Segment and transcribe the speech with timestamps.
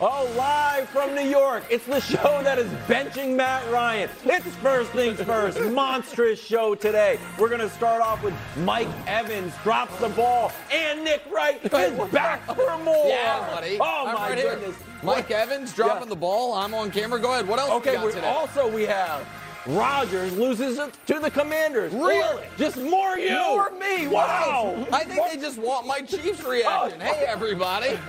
[0.00, 4.08] Oh, live from New York, it's the show that is benching Matt Ryan.
[4.24, 7.18] It's first things first, monstrous show today.
[7.36, 12.10] We're going to start off with Mike Evans drops the ball, and Nick Wright is
[12.12, 13.08] back for more.
[13.08, 13.78] Yeah, buddy.
[13.80, 14.54] Oh I'm my right here.
[14.54, 14.76] goodness.
[15.02, 16.10] Mike Evans dropping Yeah.
[16.10, 16.54] the ball.
[16.54, 17.18] I'm on camera.
[17.18, 17.48] Go ahead.
[17.48, 19.26] What else Okay, we also we have
[19.68, 21.92] Rodgers loses it to the Commanders.
[21.92, 22.44] Really?
[22.56, 23.34] Just more you.
[23.34, 24.06] More me.
[24.08, 24.86] Wow.
[24.90, 26.98] I think they just want my Chiefs reaction.
[27.00, 27.98] Hey, everybody.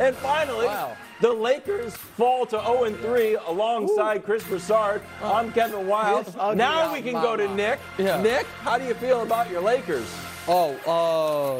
[0.00, 0.96] And finally, Wow.
[1.20, 5.02] the Lakers fall to 0 3 alongside Chris Broussard.
[5.22, 6.56] I'm Kevin Wildes.
[6.56, 7.46] Now we can go to.
[7.54, 7.78] Nick.
[7.98, 8.20] Yeah.
[8.22, 10.06] Nick, how do you feel about your Lakers?
[10.48, 10.74] Oh,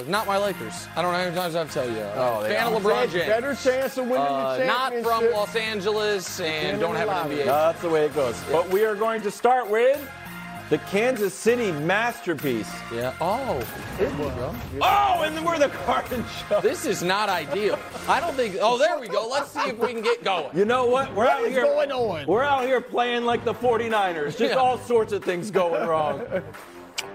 [0.04, 0.88] uh, not my Lakers.
[0.96, 2.02] I don't know how many times I have to tell you.
[2.16, 2.90] Oh, they Fan of are.
[2.90, 3.26] LeBron James.
[3.26, 5.04] Better chance of winning Uh, the championship.
[5.04, 7.44] not from Los Angeles and don't have an NBA.
[7.44, 8.36] That's the way it goes.
[8.50, 10.04] But we are going to start with
[10.68, 12.70] the Kansas City masterpiece.
[12.92, 13.12] yeah.
[13.20, 13.62] Oh,
[13.98, 14.54] here we go.
[14.80, 16.60] Oh, and then we're the Carton Show.
[16.60, 17.78] This is not ideal.
[18.08, 18.56] I don't think.
[18.60, 19.28] Oh, there we go.
[19.28, 20.48] Let's see if we can get going.
[20.56, 21.14] You know what?
[21.14, 21.62] We're out is here.
[21.62, 22.26] going on?
[22.26, 24.36] We're out here playing like the 49ers.
[24.38, 24.54] Just Yeah.
[24.54, 26.22] all sorts of things going wrong.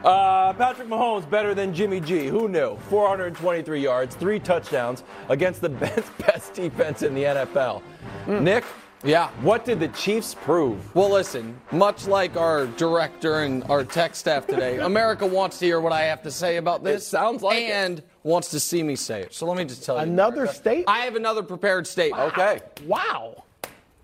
[0.03, 2.27] Uh, Patrick Mahomes better than Jimmy G.
[2.27, 2.77] Who knew?
[2.89, 7.81] 423 yards, three touchdowns against the best, best defense in the NFL.
[8.27, 8.63] Nick,
[9.03, 9.29] Yeah.
[9.41, 10.93] what did the Chiefs prove?
[10.95, 15.79] Well, listen, much like our director and our tech staff today, America wants to hear
[15.81, 17.03] what I have to say about this.
[17.03, 17.71] It sounds like it.
[17.71, 19.33] And wants to see me say it.
[19.33, 20.01] So let me just tell you.
[20.03, 20.89] Another America, statement?
[20.89, 22.23] I have another prepared statement.
[22.33, 22.59] Okay.
[22.85, 23.43] Wow.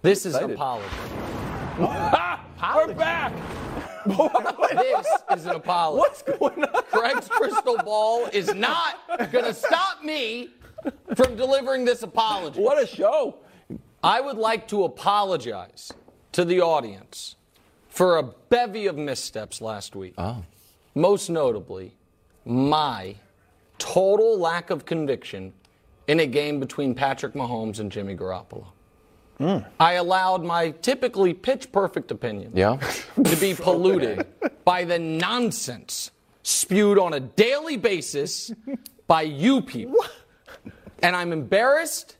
[0.01, 0.87] This is an apology.
[1.79, 3.33] We're back.
[4.83, 5.99] This is an apology.
[5.99, 6.83] What's going on?
[6.83, 8.99] Craig's crystal ball is not
[9.31, 10.49] going to stop me
[11.15, 12.61] from delivering this apology.
[12.61, 13.37] What a show.
[14.03, 15.91] I would like to apologize
[16.33, 17.35] to the audience
[17.87, 20.15] for a bevy of missteps last week.
[20.17, 20.43] Oh.
[20.95, 21.95] Most notably,
[22.45, 23.15] my
[23.77, 25.53] total lack of conviction
[26.07, 28.67] in a game between Patrick Mahomes and Jimmy Garoppolo.
[29.79, 32.77] I allowed my typically pitch perfect opinion Yeah.
[33.23, 34.25] to be polluted
[34.65, 36.11] by the nonsense
[36.43, 38.51] spewed on a daily basis
[39.07, 39.97] by you people.
[41.01, 42.17] And I'm embarrassed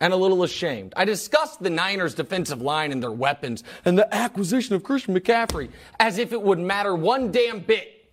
[0.00, 0.92] and a little ashamed.
[0.96, 5.70] I discussed the Niners' defensive line and their weapons and the acquisition of Christian McCaffrey
[5.98, 8.10] as if it would matter one damn bit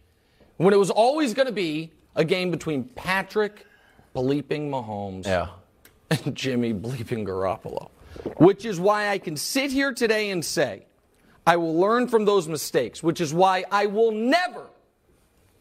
[0.57, 3.65] when it was always going to be a game between Patrick
[4.15, 5.49] bleeping Mahomes Yeah.
[6.09, 7.89] and Jimmy bleeping Garoppolo.
[8.37, 10.85] Which is why I can sit here today and say,
[11.47, 14.67] I will learn from those mistakes, which is why I will never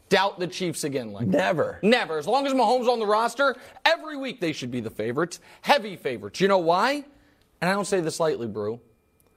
[0.09, 1.37] doubt the Chiefs again like that.
[1.37, 1.79] Never.
[1.83, 2.19] Never.
[2.19, 5.97] As long as Mahomes on the roster, every week they should be the favorites, heavy
[5.97, 6.41] favorites.
[6.41, 7.05] You know why?
[7.61, 8.81] And I don't say this lightly, Brew,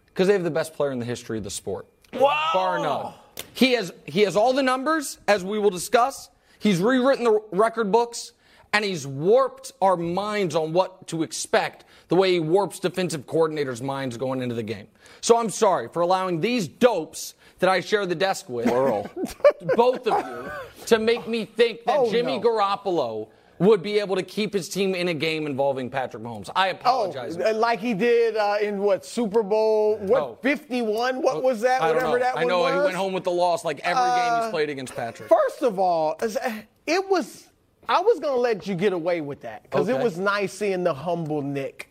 [0.08, 1.88] because they have the best player in the history of the sport.
[2.14, 2.50] Wow.
[2.54, 3.14] Bar none.
[3.54, 6.30] He has he has all the numbers, as we will discuss.
[6.60, 8.34] He's rewritten the record books,
[8.74, 11.86] and he's warped our minds on what to expect.
[12.10, 14.88] The way he warps defensive coordinators' minds going into the game.
[15.22, 18.66] So I'm sorry for allowing these dopes that I share the desk with,
[19.76, 20.52] both of you,
[20.86, 22.44] to make me think that Oh, Jimmy no.
[22.50, 23.28] Garoppolo
[23.60, 26.50] would be able to keep his team in a game involving Patrick Mahomes.
[26.56, 27.36] I Oh, apologize.
[27.38, 29.98] like he did uh, in what Super Bowl?
[29.98, 30.38] What Oh.
[30.44, 31.22] 51?
[31.24, 31.82] What was that?
[31.82, 32.24] I don't Whatever know.
[32.24, 32.74] that I know was.
[32.74, 35.28] he went home with the loss like every game Uh, he's played against Patrick.
[35.28, 36.16] First of all,
[36.86, 37.48] it was.
[37.90, 39.98] I was gonna let you get away with that because Okay.
[40.00, 41.90] it was nice seeing the humble Nick.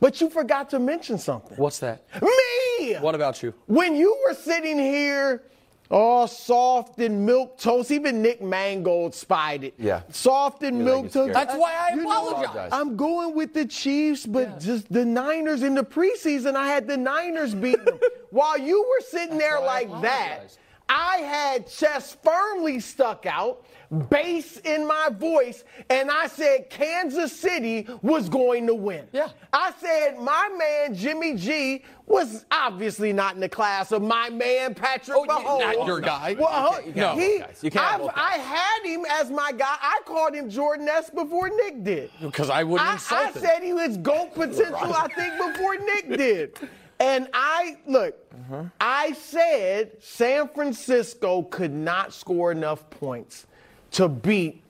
[0.00, 1.56] But you forgot to mention something.
[1.58, 2.02] What's that?
[2.20, 2.94] Me.
[2.96, 3.52] What about you?
[3.66, 5.42] When you were sitting here,
[5.90, 9.74] all soft and milk toast, even Nick Mangold spied it.
[9.76, 10.02] Yeah.
[10.10, 11.32] Soft and You're milk like, toast.
[11.34, 12.70] That's why I You know, apologize.
[12.72, 16.96] I'm going with the Chiefs, but just the Niners in the preseason, I had the
[16.96, 17.98] Niners beating them.
[18.30, 20.58] While you were sitting there like that, apologize.
[20.92, 23.64] I had chest firmly stuck out,
[24.10, 29.06] bass in my voice, and I said Kansas City was going to win.
[29.12, 29.28] Yeah.
[29.52, 34.74] I said my man Jimmy G was obviously not in the class of my man
[34.74, 35.76] Patrick Oh, Mahomes.
[35.76, 36.34] not your guy.
[36.36, 37.14] Well, You No.
[37.14, 37.36] he.
[37.62, 38.24] You can't I've- both guys.
[38.32, 39.76] I had him as my guy.
[39.80, 42.10] I called him Jordan S before Nick did.
[42.20, 43.40] Because I wouldn't I, insult I him.
[43.42, 46.58] said he was GOAT potential, I think, before Nick did.
[47.00, 48.64] And I, look, Uh-huh.
[48.78, 53.46] I said San Francisco could not score enough points
[53.92, 54.62] to beat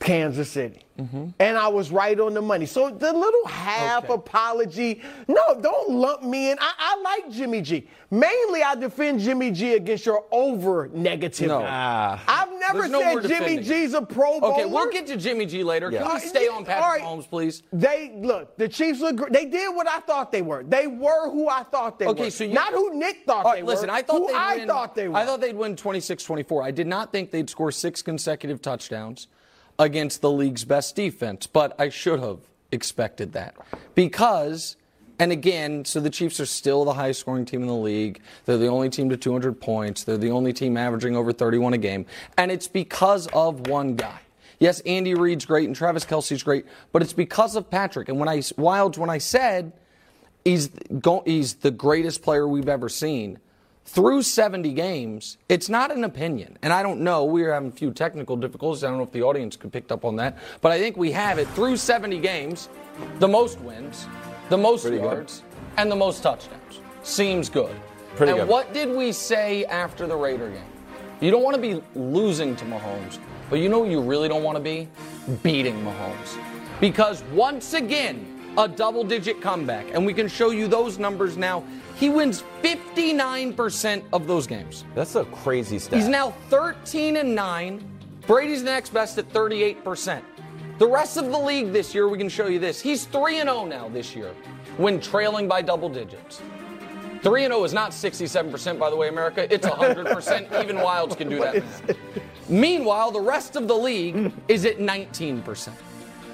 [0.00, 0.84] Kansas City.
[0.98, 1.28] Mm-hmm.
[1.38, 2.66] And I was right on the money.
[2.66, 4.14] So the little half Okay.
[4.14, 6.58] apology, no, don't lump me in.
[6.60, 7.88] I, I like Jimmy G.
[8.10, 11.48] Mainly, I defend Jimmy G against your over negativity.
[11.48, 11.62] No.
[11.64, 12.22] Ah.
[12.26, 13.62] I've never no said Jimmy defending.
[13.64, 14.54] G's a Pro Bowler.
[14.54, 15.90] Okay, we'll get to Jimmy G later.
[15.90, 16.04] Yeah.
[16.04, 17.02] Can we stay on Patrick all right.
[17.20, 17.62] Mahomes, please?
[17.72, 18.56] They look.
[18.56, 19.30] The Chiefs look.
[19.30, 20.64] They did what I thought they were.
[20.64, 22.12] They were who I thought they were.
[22.12, 23.88] Okay, so you not who Nick thought right, they listen, were.
[23.88, 25.16] Listen, I thought who they'd I win, thought they were.
[25.16, 26.64] I thought they'd win 26-24.
[26.64, 29.28] I did not think they'd score six consecutive touchdowns
[29.78, 32.40] against the league's best defense, but I should have
[32.72, 33.54] expected that
[33.94, 34.76] because.
[35.20, 38.20] And again, so the Chiefs are still the highest scoring team in the league.
[38.44, 40.04] They're the only team to 200 points.
[40.04, 42.06] They're the only team averaging over 31 a game.
[42.36, 44.20] And it's because of one guy.
[44.60, 48.08] Yes, Andy Reid's great and Travis Kelce's great, but it's because of Patrick.
[48.08, 49.72] And when I, Wildes, when I said
[50.44, 50.70] he's,
[51.24, 53.38] he's the greatest player we've ever seen,
[53.88, 56.58] through 70 games, it's not an opinion.
[56.62, 58.84] And I don't know, we are having a few technical difficulties.
[58.84, 61.10] I don't know if the audience could picked up on that, but I think we
[61.12, 62.68] have it through 70 games,
[63.18, 64.06] the most wins,
[64.50, 65.04] the most Pretty good.
[65.04, 65.42] yards,
[65.78, 66.80] and the most touchdowns.
[67.02, 67.74] Seems good.
[68.14, 68.48] Pretty and good.
[68.48, 70.60] what did we say after the Raider game?
[71.22, 73.18] You don't want to be losing to Mahomes,
[73.48, 74.86] but you know what you really don't want to be?
[75.42, 76.38] Beating Mahomes.
[76.78, 81.62] Because once again, a double digit comeback, and we can show you those numbers now.
[81.94, 84.84] He wins 59% of those games.
[84.96, 85.96] That's a crazy stat.
[85.96, 88.00] He's now 13 and 9.
[88.26, 90.22] Brady's the next best at 38%.
[90.78, 92.80] The rest of the league this year, we can show you this.
[92.80, 94.34] He's 3 and 0 now this year
[94.76, 96.42] when trailing by double digits.
[97.22, 99.52] 3 and 0 is not 67%, by the way, America.
[99.52, 100.62] It's 100%.
[100.64, 101.62] Even Wildes can do that.
[102.48, 105.72] Meanwhile, the rest of the league is at 19%.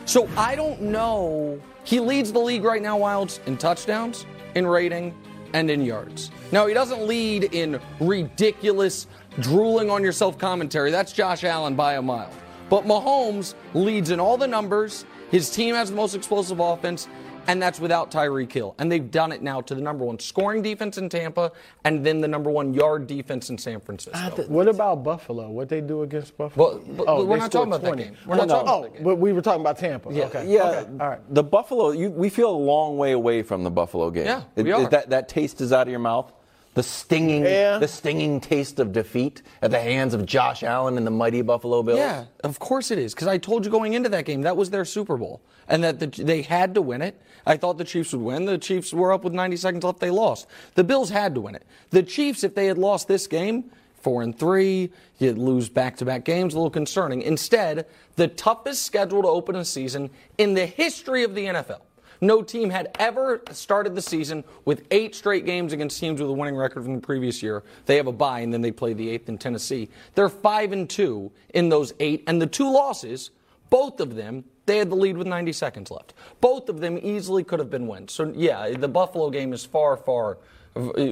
[0.06, 1.60] So I don't know.
[1.84, 5.14] He leads the league right now, Wildes, in touchdowns, in rating,
[5.52, 6.30] and in yards.
[6.50, 9.06] Now, he doesn't lead in ridiculous,
[9.40, 10.90] drooling on yourself commentary.
[10.90, 12.32] That's Josh Allen by a mile.
[12.70, 15.04] But Mahomes leads in all the numbers.
[15.30, 17.08] His team has the most explosive offense,
[17.46, 18.74] and that's without Tyreek Hill.
[18.78, 21.52] And they've done it now to the number one scoring defense in Tampa,
[21.84, 24.12] and then the number one yard defense in San Francisco.
[24.18, 25.50] Ah, what about Buffalo?
[25.50, 26.78] What they do against Buffalo?
[26.78, 28.16] But- but oh, we're not talking about that game.
[28.26, 29.04] We're not No, talking about oh, that game.
[29.04, 30.12] but we were talking about Tampa.
[30.12, 30.24] Yeah.
[30.26, 30.46] Okay.
[30.52, 30.90] Yeah, Okay.
[31.00, 31.20] All right.
[31.34, 31.90] the Buffalo.
[31.90, 34.26] You, we feel a long way away from the Buffalo game.
[34.26, 34.88] Yeah, It- we it- are.
[34.90, 36.32] that that taste is out of your mouth.
[36.74, 37.78] The stinging, Yeah.
[37.78, 41.84] the stinging taste of defeat at the hands of Josh Allen and the mighty Buffalo
[41.84, 41.98] Bills.
[42.00, 43.14] Yeah, of course it is.
[43.14, 46.00] Because I told you going into that game that was their Super Bowl, and that
[46.00, 47.20] the, they had to win it.
[47.46, 48.44] I thought the Chiefs would win.
[48.44, 50.00] The Chiefs were up with 90 seconds left.
[50.00, 50.46] They lost.
[50.74, 51.64] The Bills had to win it.
[51.90, 53.70] The Chiefs, if they had lost this game,
[54.00, 56.54] four and three, you'd lose back-to-back games.
[56.54, 57.22] A little concerning.
[57.22, 57.86] Instead,
[58.16, 61.80] the toughest schedule to open a season in the history of the NFL.
[62.20, 66.32] No team had ever started the season with eight straight games against teams with a
[66.32, 67.62] winning record from the previous year.
[67.86, 69.90] They have a bye, and then they play the eighth in Tennessee.
[70.14, 73.30] They're five and two in those eight, and the two losses,
[73.70, 76.14] both of them, they had the lead with 90 seconds left.
[76.40, 78.12] Both of them easily could have been wins.
[78.12, 80.38] So yeah, the Buffalo game is far, far,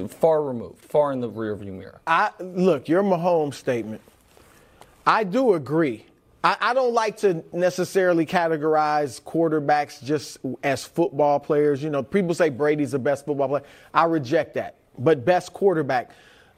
[0.09, 2.01] far removed, far in the rearview mirror.
[2.07, 4.01] I look your Mahomes statement.
[5.05, 6.05] I do agree.
[6.43, 11.81] I, I don't like to necessarily categorize quarterbacks just as football players.
[11.81, 13.63] You know, people say Brady's the best football player.
[13.93, 14.75] I reject that.
[14.97, 16.11] But best quarterback.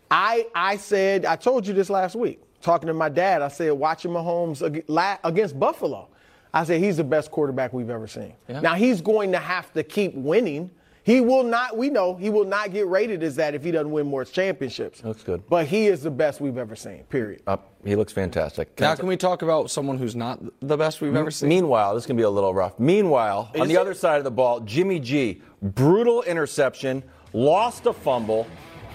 [0.10, 2.42] I I said I told you this last week.
[2.66, 6.08] Talking to my dad, I said watching Mahomes ag- against Buffalo.
[6.52, 8.34] I said he's the best quarterback we've ever seen.
[8.50, 8.60] Yeah.
[8.60, 10.72] Now he's going to have to keep winning.
[11.04, 11.78] He will not.
[11.78, 15.04] We know he will not get rated as that if he doesn't win more championships.
[15.04, 15.48] Looks good.
[15.48, 17.04] But he is the best we've ever seen.
[17.04, 17.44] Period.
[17.46, 18.80] Uh, he looks fantastic.
[18.80, 21.50] Now, can we talk about someone who's not the best we've ever seen?
[21.50, 22.80] Meanwhile, this can be a little rough.
[22.80, 23.78] Meanwhile, on the it?
[23.78, 28.48] other side of the ball, Jimmy G, brutal interception, lost a fumble,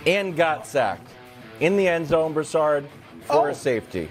[0.07, 1.07] and got sacked.
[1.61, 2.89] In the end zone, Broussard,
[3.31, 3.51] for Oh.
[3.51, 4.09] a safety.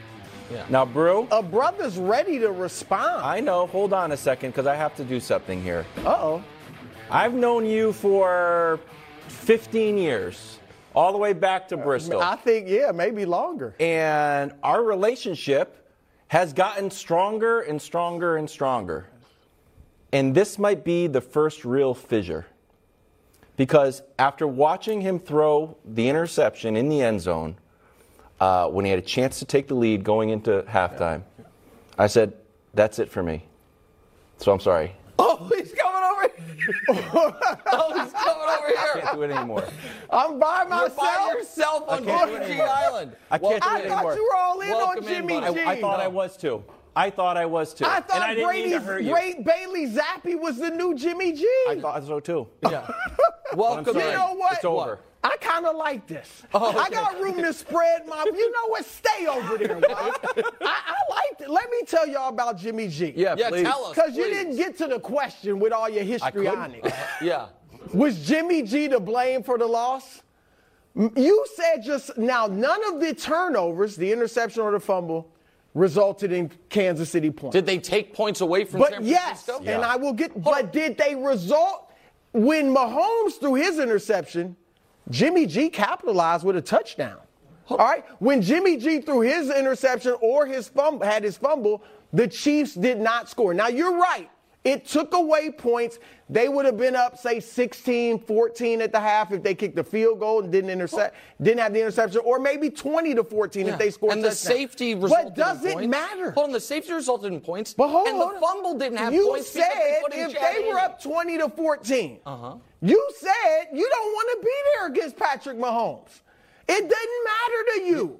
[0.52, 0.66] Yeah.
[0.70, 3.24] Now, Brew, A brother's ready to respond.
[3.24, 5.86] I know, hold on a second, because I have to do something here.
[6.06, 6.44] Uh oh.
[7.12, 8.80] I've known you for
[9.28, 10.60] 15 years,
[10.96, 12.22] all the way back to Bristol.
[12.22, 13.76] I think yeah, maybe longer.
[13.80, 15.76] and our relationship
[16.30, 19.08] has gotten stronger and stronger and stronger.
[20.12, 22.48] And this might be the first real fissure.
[23.56, 27.58] Because after watching him throw the interception in the end zone,
[28.39, 31.24] uh, when he had a chance to take the lead going into halftime,
[31.98, 32.34] I said,
[32.74, 33.46] That's it for me.
[34.38, 34.96] So I'm sorry.
[35.22, 36.74] Oh, he's coming over here.
[37.67, 38.77] oh, he's coming over here.
[38.79, 39.65] I can't do it anymore.
[40.10, 40.96] I'm by You're myself.
[40.98, 42.62] by yourself on can't do it Jimmy G.
[42.62, 43.15] Island.
[43.29, 44.15] I can't do I it thought anymore.
[44.15, 45.53] you were all in Welcome on Jimmy buddy.
[45.55, 45.60] G.
[45.65, 46.63] I, I thought I was too.
[46.96, 47.84] I thought I was too.
[47.86, 51.34] I and thought I didn't mean to Brady's great Bailey Zappe was the new Jimmy
[51.34, 51.46] G.
[51.67, 52.48] I thought so too.
[52.72, 52.89] Yeah.
[53.55, 54.05] Welcome in.
[54.05, 54.53] You know what?
[54.53, 55.00] It's over.
[55.24, 56.44] I kind of like this.
[56.54, 58.24] Oh, I got room to spread my.
[58.26, 58.86] You know what?
[58.86, 59.76] Stay over there.
[59.92, 61.50] I, I like it.
[61.50, 63.14] Let me tell y'all about Jimmy G.
[63.16, 63.64] Yeah, Yeah, please.
[63.64, 63.96] tell us.
[63.96, 66.92] Because you didn't get to the question with all your histrionics.
[67.22, 67.48] Yeah.
[67.94, 70.22] Was Jimmy G to blame for the loss?
[70.96, 75.32] You said just now none of the turnovers, the interception or the fumble,
[75.74, 77.54] resulted in Kansas City points.
[77.56, 79.72] Did they take points away from but San yes, Francisco?
[79.72, 80.42] and I will get.
[80.42, 81.92] But did they result
[82.32, 84.56] when Mahomes threw his interception?
[85.10, 87.18] Jimmy G capitalized with a touchdown.
[87.70, 92.28] All right, when Jimmy G threw his interception or his fumble had his fumble, the
[92.28, 93.54] Chiefs did not score.
[93.54, 94.30] Now you're right.
[94.66, 96.00] It took away points.
[96.30, 99.84] They would have been up, say, 16, 14 at the half if they kicked the
[99.84, 103.74] field goal and didn't intercept, didn't have the interception, or maybe 20 to 14 Yeah.
[103.74, 104.12] if they scored.
[104.13, 104.51] and the touchdown.
[104.58, 105.88] safety resulted But does in it points.
[105.89, 106.32] matter?
[106.32, 107.74] Hold on, the safety resulted in points.
[107.74, 108.34] But hold and on.
[108.36, 111.50] the fumble didn't have you points they said in if they were up 20 to
[111.50, 112.56] 14, Uh-huh.
[112.82, 116.22] you said you don't want to be there against Patrick Mahomes.
[116.68, 118.20] It doesn't matter to you.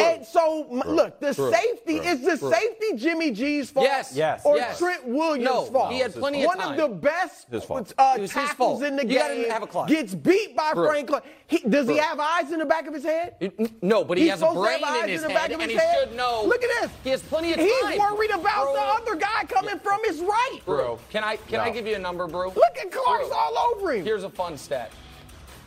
[0.00, 4.56] And so, m look, the safety is the safety Jimmy G's fault Yes, Yes, or
[4.56, 4.78] yes.
[4.78, 5.92] Trent Williams' No, fault.
[5.92, 6.58] he had plenty of time.
[6.58, 6.80] One time.
[6.80, 9.50] of the best uh, It was his tackles in the You gotta game.
[9.50, 9.86] have a.
[9.86, 10.88] Gets beat by Bro.
[10.88, 11.22] Franklin.
[11.48, 13.36] He, does he have eyes in the back of his head?
[13.40, 15.38] It- No, but he He's has a supposed brain have eyes in his the back
[15.42, 16.08] head, of and his he head.
[16.08, 16.42] should know.
[16.44, 16.90] Look at this.
[17.04, 17.66] He has plenty of time.
[17.68, 18.72] He's worried about Bro.
[18.74, 20.58] the other guy coming from his right.
[20.64, 22.48] Bro, can I can I give you a number, bro?
[22.48, 24.04] Look at Clark's all over him.
[24.04, 24.90] Here's a fun stat.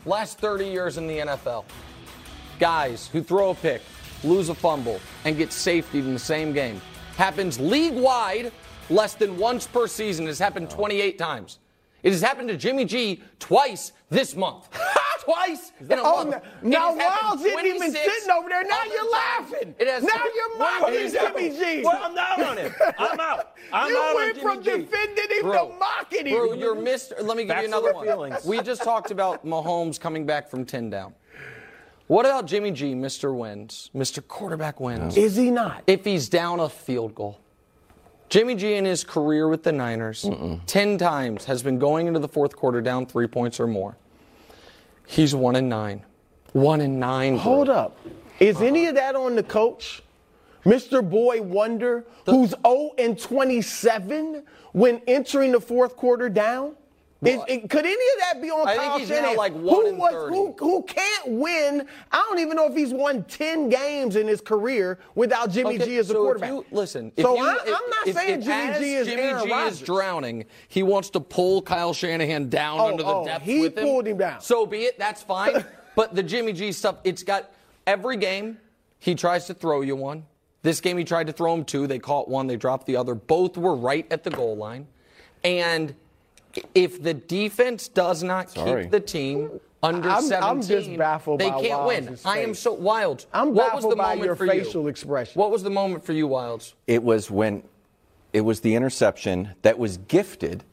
[0.06, 1.64] Last 30 years in the NFL,
[2.60, 3.82] guys who throw a pick,
[4.22, 6.80] lose a fumble, and get safety in the same game
[7.16, 8.50] happens league wide
[8.88, 10.26] less than once per season.
[10.28, 11.58] It's happened 28 times.
[12.02, 14.68] It has happened to Jimmy G twice this month.
[15.20, 16.42] twice in a Oh, month.
[16.62, 18.64] now, now Wildes isn't even 26 sitting over there.
[18.64, 19.10] Now you're times.
[19.12, 19.74] laughing.
[19.78, 21.58] It has now happened- you're mocking Jimmy?
[21.58, 21.82] G.
[21.84, 22.74] Well, I'm down on him.
[22.98, 23.52] I'm out.
[23.70, 24.70] I'm you out went on from G.
[24.78, 25.68] defending him Bro.
[25.68, 26.36] to mocking him.
[26.38, 27.20] Bro, you're Mr.
[27.22, 28.06] Let me give Facts you another one.
[28.06, 28.44] feelings.
[28.46, 31.12] We just talked about Mahomes coming back from 10 down.
[32.10, 33.32] What about Jimmy G, Mr.
[33.32, 34.26] Wins, Mr.
[34.26, 35.16] Quarterback Wins?
[35.16, 35.84] Is he not?
[35.86, 37.38] If he's down a field goal.
[38.28, 40.28] Jimmy G in his career with the Niners,
[40.66, 43.96] 10 times has been going into the fourth quarter down three points or more.
[45.06, 46.02] He's one and nine.
[46.52, 47.34] One and nine.
[47.34, 47.42] bro.
[47.42, 47.96] Hold up.
[48.40, 50.02] Is any of that on the coach?
[50.64, 51.08] Mr.
[51.08, 56.74] Boy Wonder, who's 0 and 27 when entering the fourth quarter down?
[57.22, 60.34] Is, it- could any of that be on I Kyle Shanahan, like who, was, 30.
[60.34, 61.86] who, who can't win?
[62.10, 65.84] I don't even know if he's won 10 games in his career without Jimmy Okay,
[65.84, 66.48] G as a so if quarterback.
[66.50, 69.22] you- listen, if so you- I, I'm not if- saying if Jimmy G is Jimmy
[69.22, 69.72] Aaron G Rodgers.
[69.74, 70.44] is drowning.
[70.68, 73.84] He wants to pull Kyle Shanahan down Oh, under the oh, depths he with him.
[73.84, 74.40] pulled him down.
[74.40, 74.98] So be it.
[74.98, 75.62] That's fine.
[75.96, 77.52] but the Jimmy G stuff, it's got
[77.86, 78.56] every game.
[78.98, 80.24] He tries to throw you one.
[80.62, 81.86] This game he tried to throw him two.
[81.86, 82.46] They caught one.
[82.46, 83.14] They dropped the other.
[83.14, 84.86] Both were right at the goal line.
[85.44, 85.94] And
[86.74, 88.82] if the defense does not Sorry.
[88.84, 92.18] keep the team under I'm- 17, I'm just baffled they by can't win.
[92.24, 93.26] I am so wild.
[93.32, 94.88] I'm what was baffled the by moment your for facial you?
[94.88, 95.38] expression.
[95.38, 96.74] What was the moment for you, Wildes?
[96.86, 97.62] It was when
[98.32, 100.64] it was the interception that was gifted,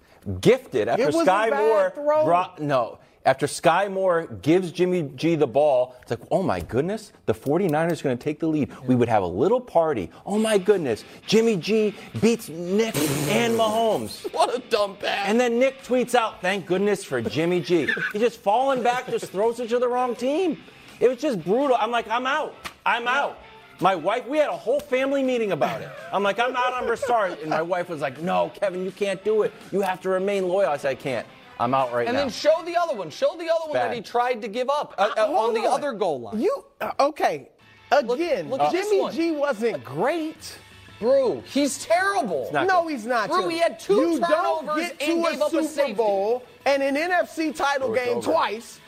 [0.42, 2.26] gifted after was a Skyy bad Moore throw.
[2.26, 3.00] brought no.
[3.26, 8.00] After Skyy Moore gives Jimmy G the ball, it's like, oh my goodness, the 49ers
[8.00, 8.72] are going to take the lead.
[8.86, 10.10] We would have a little party.
[10.26, 14.32] Oh my goodness, Jimmy G beats Nick and Mahomes.
[14.34, 15.28] What a dumb pass.
[15.28, 17.90] And then Nick tweets out, thank goodness for Jimmy G.
[18.14, 20.64] He's just falling back, just throws it to the wrong team.
[21.00, 21.76] It was just brutal.
[21.80, 22.56] I'm like, I'm out.
[22.86, 23.40] I'm out.
[23.80, 25.90] My wife, we had a whole family meeting about it.
[26.12, 27.38] I'm like, I'm out on Broussard.
[27.40, 29.54] And my wife was like, no, Kevin, you can't do it.
[29.72, 30.70] You have to remain loyal.
[30.70, 31.28] I said, I can't.
[31.60, 32.22] I'm out right and now.
[32.24, 33.10] And then show the other one.
[33.10, 35.62] Show the other one that he tried to give up uh, uh, on Hold the
[35.62, 36.40] other goal line.
[36.40, 37.50] You uh, okay?
[37.92, 39.12] Again, look at this Jimmy.
[39.12, 40.58] G wasn't great.
[41.00, 42.50] Bro, he's terrible.
[42.52, 43.30] not No, he's not.
[43.30, 43.50] Bro, Tim.
[43.52, 45.94] he had two you turnovers don't get and gave a up a Super safety.
[45.94, 48.32] Bowl and an NFC title it's game over.
[48.32, 48.80] twice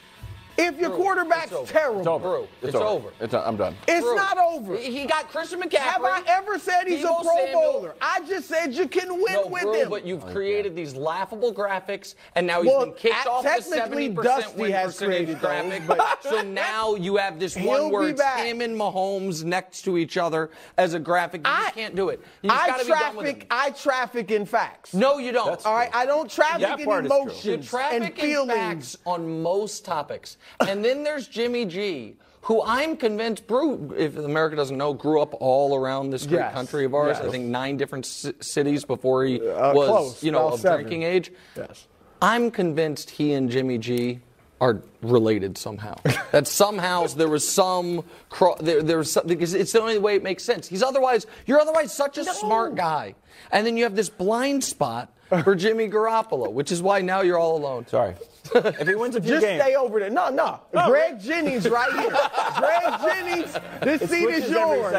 [0.59, 1.99] if your quarterback's it's terrible.
[2.01, 2.19] It's over.
[2.29, 3.09] Bro, it's over.
[3.19, 3.75] It's, I'm done.
[3.87, 4.75] It's Bro, not over.
[4.77, 5.77] He got Christian McCaffrey.
[5.79, 7.61] Have I ever said he's Deebo a Pro Samuel.
[7.73, 7.95] Bowler?
[8.01, 9.89] I just said you can win No, with bro, him.
[9.89, 13.43] but you've oh, created these laughable graphics, and now he's Well, been kicked at- off
[13.43, 15.87] the technically, 70% Dusty win has percentage created those, graphic.
[15.87, 18.39] but- so now you have this one where it's back.
[18.45, 21.41] him and Mahomes next to each other as a graphic.
[21.45, 22.21] You just can't do it.
[22.41, 23.47] You just I gotta be done with traffic.
[23.49, 24.93] I traffic in facts.
[24.93, 25.47] No, you don't.
[25.47, 27.05] That's All right, I don't traffic That in part.
[27.05, 28.51] You emotions and traffic in feelings.
[28.53, 30.37] facts on most topics.
[30.67, 35.75] And then there's Jimmy G, who I'm convinced, if America doesn't know, grew up all
[35.75, 37.17] around this great Yes, country of ours.
[37.19, 37.27] yes.
[37.27, 40.79] I think nine different c- cities before he Uh, was, close, you know, of seven.
[40.81, 41.31] drinking age.
[41.55, 41.87] Yes.
[42.21, 44.19] I'm convinced he and Jimmy G
[44.61, 45.95] are related somehow.
[46.31, 50.15] that somehow there was some cro- there, there was some, because it's the only way
[50.15, 50.67] it makes sense.
[50.67, 53.15] He's otherwise you're otherwise such a smart guy,
[53.51, 55.13] and then you have this blind spot
[55.43, 57.87] for Jimmy Garoppolo, which is why now you're all alone.
[57.87, 58.15] Sorry.
[58.55, 60.09] If he wins a few Just games, stay over there.
[60.09, 60.59] No, no.
[60.87, 62.09] Greg Jennings right here.
[62.57, 64.93] Greg Jennings, this it seat is yours.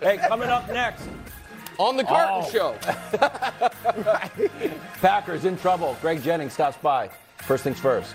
[0.00, 1.04] Hey, coming up next,
[1.78, 2.50] On the Carton Oh.
[2.50, 2.74] Show.
[5.00, 5.96] Packers in trouble.
[6.00, 7.10] Greg Jennings stops by.
[7.38, 8.14] First things first.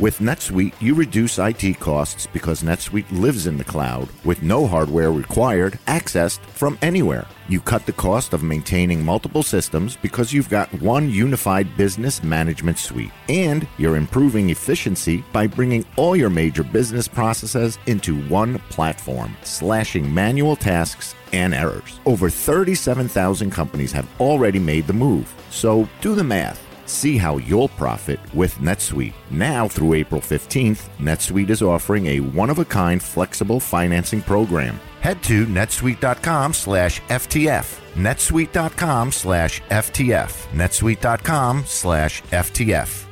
[0.00, 5.12] With NetSuite, you reduce IT costs because NetSuite lives in the cloud with no hardware
[5.12, 7.26] required, accessed from anywhere.
[7.50, 12.78] You cut the cost of maintaining multiple systems because you've got one unified business management
[12.78, 13.10] suite.
[13.28, 20.14] And you're improving efficiency by bringing all your major business processes into one platform, slashing
[20.14, 22.00] manual tasks and errors.
[22.06, 25.30] Over 37,000 companies have already made the move.
[25.50, 26.69] So do the math.
[26.90, 29.14] See how you'll profit with NetSuite.
[29.30, 34.78] Now through April 15th, NetSuite is offering a one-of-a-kind flexible financing program.
[35.00, 37.78] Head to netsuite.com slash FTF.
[37.94, 40.48] netsuite.com slash FTF.
[40.52, 43.06] netsuite.com slash FTF.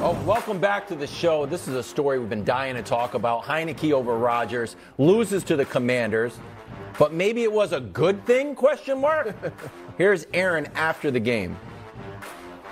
[0.00, 1.46] Oh, welcome back to the show.
[1.46, 3.44] This is a story we've been dying to talk about.
[3.44, 6.36] Heinicke over Rodgers loses to the Commanders,
[6.98, 8.56] but maybe it was a good thing?
[8.56, 9.34] Question mark.
[9.98, 11.56] Here's Aaron after the game.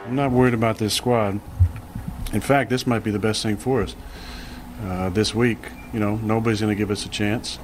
[0.05, 1.41] I'm not worried about this squad.
[2.33, 3.95] In fact, this might be the best thing for us
[4.85, 5.59] uh, this week.
[5.93, 7.59] You know, nobody's going to give us a chance.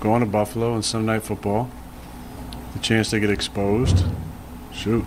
[0.00, 1.70] Going to Buffalo and Sunday Night Football,
[2.74, 4.04] the chance to get exposed.
[4.72, 5.04] Shoot,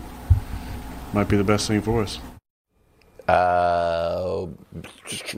[1.14, 2.20] might be the best thing for us.
[3.28, 4.48] Uh,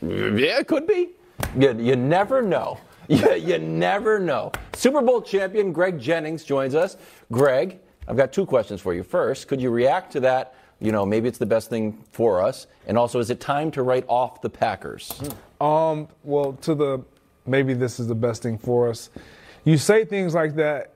[0.02, 1.10] yeah, it could be.
[1.58, 2.80] You, you never know.
[3.10, 4.52] You, you never know.
[4.76, 6.96] Super Bowl champion Greg Jennings joins us.
[7.32, 9.02] Greg, I've got two questions for you.
[9.02, 10.54] First, could you react to that?
[10.80, 12.68] You know, maybe it's the best thing for us.
[12.88, 15.22] And also, is it time to write off the Packers?
[15.60, 17.04] Um, well, to the
[17.46, 19.10] maybe this is the best thing for us.
[19.66, 20.94] You say things like that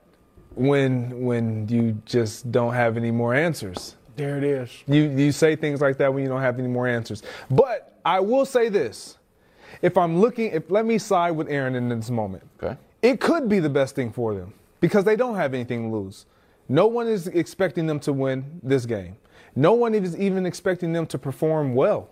[0.54, 3.96] when when you just don't have any more answers.
[4.16, 4.70] There it is.
[4.86, 7.22] You you say things like that when you don't have any more answers.
[7.50, 9.18] But I will say this.
[9.82, 12.44] If I'm looking if let me side with Aaron in this moment.
[12.62, 12.78] Okay.
[13.02, 16.24] It could be the best thing for them because they don't have anything to lose.
[16.70, 19.16] No one is expecting them to win this game.
[19.56, 22.08] No one is even expecting them to perform well.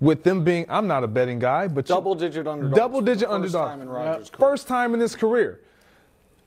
[0.00, 2.74] With them being, I'm not a betting guy, but you- Double digit underdog.
[2.76, 3.68] Double digit First underdog.
[3.68, 4.48] time in Rodgers' career.
[4.50, 5.60] First time in his career.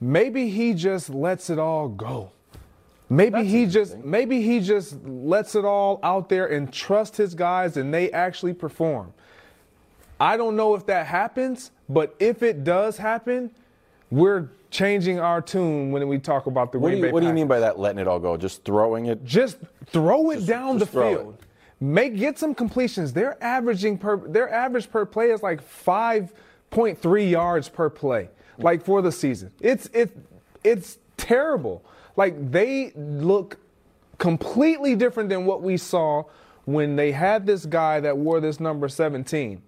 [0.02, 2.32] Maybe he just lets it all go.
[3.10, 7.78] Maybe he just maybe he just lets it all out there and trust his guys
[7.78, 9.14] and they actually perform.
[10.20, 13.52] I don't know if that happens, but if it does happen,
[14.14, 17.22] we're changing our tune when we talk about the What do Green you, Bay what
[17.22, 17.80] do you mean by that?
[17.80, 19.24] Letting it all go, just throwing it.
[19.26, 21.38] Just throw it down just the field.
[21.80, 23.12] Make get some completions.
[23.12, 28.30] They're averaging per their average per play is like 5.3 yards per play.
[28.60, 29.52] Like for the season.
[29.60, 30.16] It's it
[30.64, 31.84] it's terrible.
[32.16, 33.58] Like they look
[34.20, 36.26] completely different than what we saw
[36.66, 39.62] when they had this guy that wore this number 17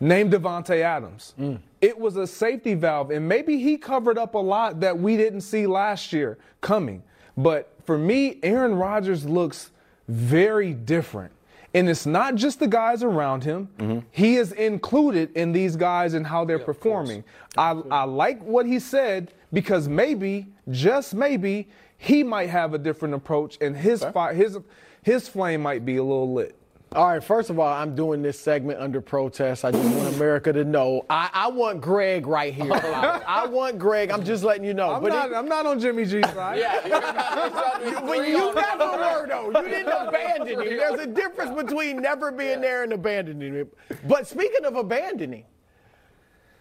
[0.00, 1.34] named Davante Adams.
[1.80, 5.42] It was a safety valve, and maybe he covered up a lot that we didn't
[5.42, 7.02] see last year coming.
[7.36, 9.70] But for me, Aaron Rodgers looks
[10.08, 11.32] very different.
[11.74, 13.68] And it's not just the guys around him.
[14.10, 17.22] He is included in these guys and how they're performing.
[17.58, 23.14] I, I like what he said because maybe, just maybe, he might have a different
[23.14, 24.58] approach and his fi- his
[25.02, 26.54] his flame might be a little lit.
[26.92, 29.64] All right, first of all, I'm doing this segment under protest.
[29.64, 31.04] I just want America to know.
[31.10, 32.70] I, I want Greg right here.
[32.72, 34.10] Oh, I want Greg.
[34.10, 34.92] I'm just letting you know.
[34.92, 36.58] I'm but not, it- I'm not on Jimmy G's side.
[36.66, 38.00] Yeah.
[38.08, 40.76] when you never were though, you didn't abandon him.
[40.76, 43.68] There's a difference between never being there and abandoning him.
[44.08, 45.44] But speaking of abandoning,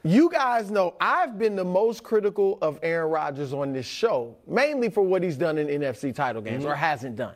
[0.04, 4.90] you guys know I've been the most critical of Aaron Rodgers on this show, mainly
[4.90, 6.74] for what he's done in NFC title games mm-hmm.
[6.74, 7.36] or hasn't done.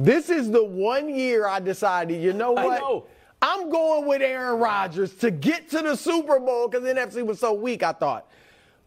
[0.00, 2.80] This is the one year I decided, you know I what?
[2.80, 3.06] know.
[3.42, 7.52] I'm going with Aaron Rodgers to get to the Super Bowl because NFC was so
[7.52, 8.26] weak, I thought.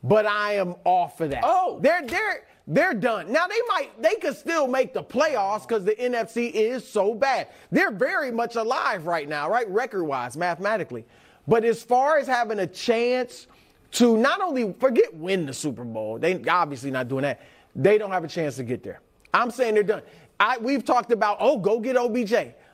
[0.03, 1.43] But I am off of that.
[1.43, 1.77] Oh.
[1.81, 3.31] They're they're they're done.
[3.31, 7.49] Now they might they could still make the playoffs because the NFC is so bad.
[7.71, 9.69] They're very much alive right now, right?
[9.69, 11.05] Record wise, mathematically.
[11.47, 13.45] But as far as having a chance
[13.91, 17.41] to not only forget win the Super Bowl, they obviously not doing that.
[17.75, 18.99] They don't have a chance to get there.
[19.33, 20.03] I'm saying they're done.
[20.39, 22.33] I, we've talked about, oh, go get OBJ.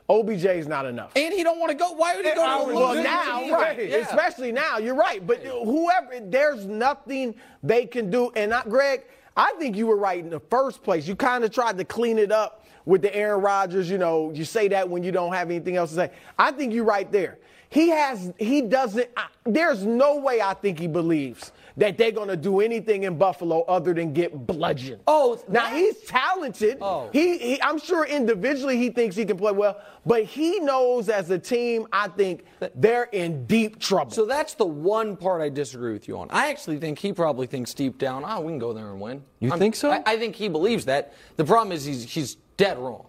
[0.10, 1.12] OBJ is not enough.
[1.16, 1.92] And he don't want to go.
[1.92, 3.78] Why would he go to a Well, losing now, right.
[3.78, 3.98] Yeah.
[3.98, 5.26] Especially now, you're right.
[5.26, 8.32] But whoever, there's nothing they can do.
[8.36, 9.04] And not, Greg,
[9.38, 11.08] I think you were right in the first place.
[11.08, 13.88] You kind of tried to clean it up with the Aaron Rodgers.
[13.88, 16.12] You know, you say that when you don't have anything else to say.
[16.40, 17.38] I think you're right there.
[17.70, 22.28] He has, he doesn't, I, there's no way I think he believes that they're going
[22.28, 25.02] to do anything in Buffalo other than get bludgeoned.
[25.08, 26.78] Oh, now that- he's talented.
[26.82, 27.10] Oh.
[27.12, 31.30] He, he, I'm sure individually he thinks he can play well, but he knows as
[31.30, 32.44] a team, I think
[32.76, 34.12] they're in deep trouble.
[34.12, 36.28] So that's the one part I disagree with you on.
[36.30, 39.24] I actually think he probably thinks deep down, oh, we can go there and win.
[39.40, 39.92] You think so?
[39.92, 41.14] I, I think he believes that.
[41.38, 43.08] The problem is he's, he's dead wrong.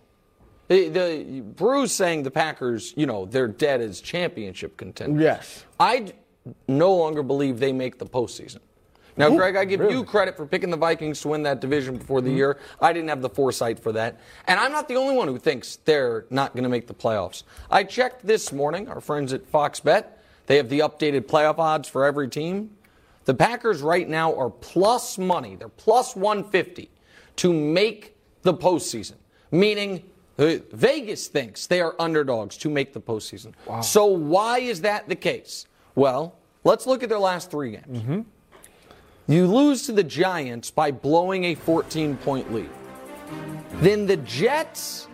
[0.69, 5.21] The, the Bruce saying the Packers, you know, they're dead as championship contenders.
[5.21, 5.65] Yes.
[5.81, 6.13] I d-
[6.69, 8.61] no longer believe they make the postseason.
[9.17, 12.23] Now, Greg, I give you credit for picking the Vikings to win that division before
[12.23, 12.59] the year.
[12.81, 14.19] I didn't have the foresight for that.
[14.47, 17.43] And I'm not the only one who thinks they're not going to make the playoffs.
[17.71, 21.89] I checked this morning, our friends at Fox Bet, they have the updated playoff odds
[21.89, 22.71] for every team.
[23.25, 25.55] The Packers right now are plus money.
[25.55, 26.91] They're plus 150
[27.37, 29.17] to make the postseason,
[29.51, 30.03] meaning
[30.39, 33.53] uh, Vegas thinks they are underdogs to make the postseason.
[33.85, 35.67] So why is that the case?
[35.95, 37.99] Well, let's look at their last three games.
[37.99, 38.21] Mm-hmm.
[39.33, 42.71] You lose to the Giants by blowing a 14 point lead.
[43.75, 45.09] Then the Jets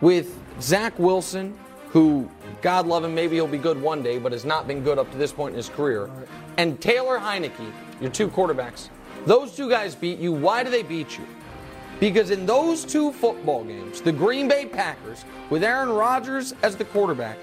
[0.00, 4.44] with Zach Wilson, who, God love him, maybe he'll be good one day, but has
[4.44, 6.10] not been good up to this point in his career,
[6.58, 8.88] and Taylor Heinicke, your two quarterbacks.
[9.24, 10.32] Those two guys beat you.
[10.32, 11.26] Why do they beat you?
[12.00, 16.84] Because in those two football games, the Green Bay Packers, with Aaron Rodgers as the
[16.84, 17.38] quarterback,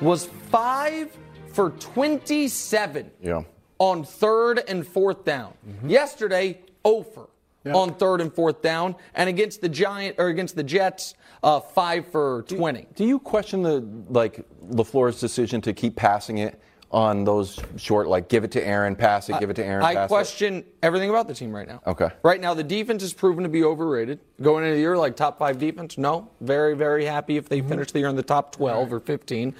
[0.00, 1.16] was five
[1.54, 3.42] for 27 Yeah.
[3.78, 5.52] on third and fourth down.
[5.86, 7.28] Yesterday, Ofer
[7.72, 12.06] on third and fourth down, and against the Giant or against the Jets, uh, five
[12.08, 12.86] for 20.
[12.94, 18.28] Do you question the like LaFleur's decision to keep passing it on those short, like
[18.28, 21.34] give it to Aaron, pass it, give it to Aaron, I question everything about the
[21.34, 21.80] team right now.
[21.86, 22.08] Okay.
[22.22, 24.20] Right now, the defense is proven to be overrated.
[24.42, 25.96] Going into the year, like top five defense?
[25.98, 26.28] No.
[26.40, 27.68] Very, very happy if they Mm-hmm.
[27.68, 29.54] finish the year in the top 12 or 15.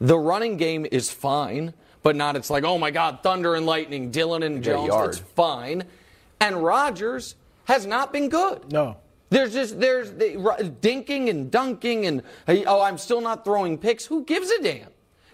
[0.00, 4.10] The running game is fine, but not it's like, oh my God, thunder and lightning,
[4.10, 4.88] Dillon and get Jones.
[4.88, 5.10] yard.
[5.10, 5.84] It's fine.
[6.40, 7.34] And Rodgers
[7.64, 8.72] has not been good.
[8.72, 8.96] No.
[9.28, 10.34] There's just there's the,
[10.80, 14.06] dinking and dunking and oh I'm still not throwing picks.
[14.06, 14.88] Who gives a damn?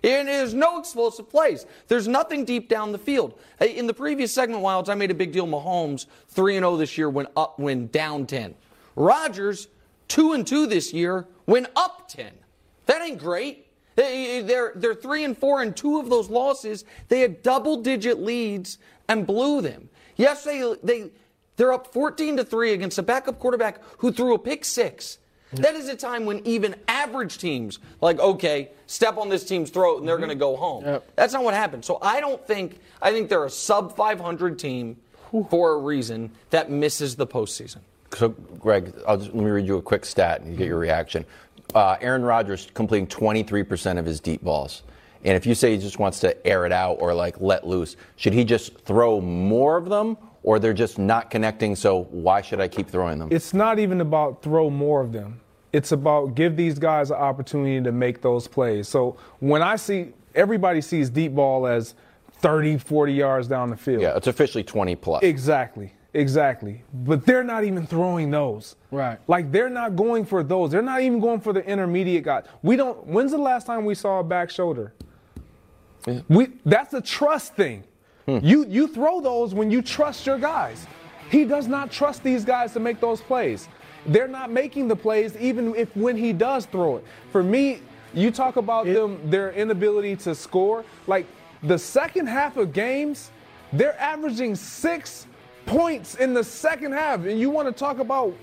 [0.04, 1.64] And there's no explosive plays.
[1.88, 3.38] There's nothing deep down the field.
[3.60, 5.46] In the previous segment, Wildes, I made a big deal.
[5.46, 8.54] Mahomes three and zero this year when up when down ten.
[8.96, 9.68] Rodgers
[10.08, 12.32] two and two this year when up ten.
[12.84, 13.65] That ain't great.
[13.96, 16.84] They, they're they're three and four and two of those losses.
[17.08, 18.78] They had double digit leads
[19.08, 19.88] and blew them.
[20.16, 21.10] Yes, they they
[21.56, 25.18] they're up 14 to 3 against a backup quarterback who threw a pick six.
[25.52, 30.00] That is a time when even average teams, like, okay, step on this team's throat
[30.00, 30.24] and they're mm-hmm.
[30.24, 30.84] going to go home.
[30.84, 31.12] Yep.
[31.16, 31.84] That's not what happened.
[31.84, 34.96] So I don't think, I think they're a sub 500 team
[35.48, 37.78] for a reason that misses the postseason.
[38.14, 40.78] So, Greg, I'll just, let me read you a quick stat and you get your
[40.78, 41.24] reaction.
[41.76, 44.82] Uh, Aaron Rodgers completing 23% of his deep balls.
[45.24, 47.96] And if you say he just wants to air it out or like let loose,
[48.16, 51.76] should he just throw more of them or they're just not connecting?
[51.76, 53.28] So why should I keep throwing them?
[53.30, 55.38] It's not even about throw more of them.
[55.74, 58.88] It's about give these guys an opportunity to make those plays.
[58.88, 61.94] So when I see everybody sees deep ball as
[62.40, 64.00] 30, 40 yards down the field.
[64.00, 65.22] yeah, it's officially 20 plus.
[65.22, 65.92] Exactly.
[66.16, 66.82] Exactly.
[66.94, 68.76] But they're not even throwing those.
[68.90, 69.18] Right.
[69.28, 70.70] Like they're not going for those.
[70.70, 72.44] They're not even going for the intermediate guys.
[72.62, 74.94] We don't when's the last time we saw a back shoulder?
[76.28, 77.84] We that's a trust thing.
[78.24, 78.38] Hmm.
[78.42, 80.86] You you throw those when you trust your guys.
[81.30, 83.68] He does not trust these guys to make those plays.
[84.06, 87.04] They're not making the plays even if when he does throw it.
[87.30, 87.82] For me,
[88.14, 90.82] you talk about them their inability to score.
[91.06, 91.26] Like
[91.62, 93.30] the second half of games,
[93.70, 95.26] they're averaging six
[95.66, 97.24] points in the second half.
[97.24, 98.34] And you want to talk about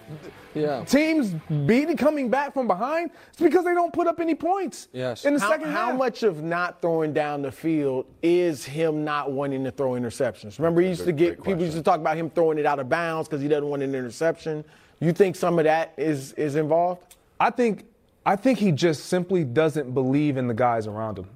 [0.54, 0.84] Yeah.
[0.86, 1.34] teams
[1.66, 3.10] beating coming back from behind?
[3.32, 4.88] It's because they don't put up any points.
[4.94, 5.26] Yes.
[5.26, 5.98] In the How, second how half.
[5.98, 10.60] much of not throwing down the field is him not wanting to throw interceptions?
[10.60, 12.88] Remember, he used to get people used to talk about him throwing it out of
[12.90, 14.64] bounds because he doesn't want an interception.
[15.00, 17.16] You think some of that is is involved?
[17.40, 17.86] I think
[18.26, 21.28] I think he just simply doesn't believe in the guys around him.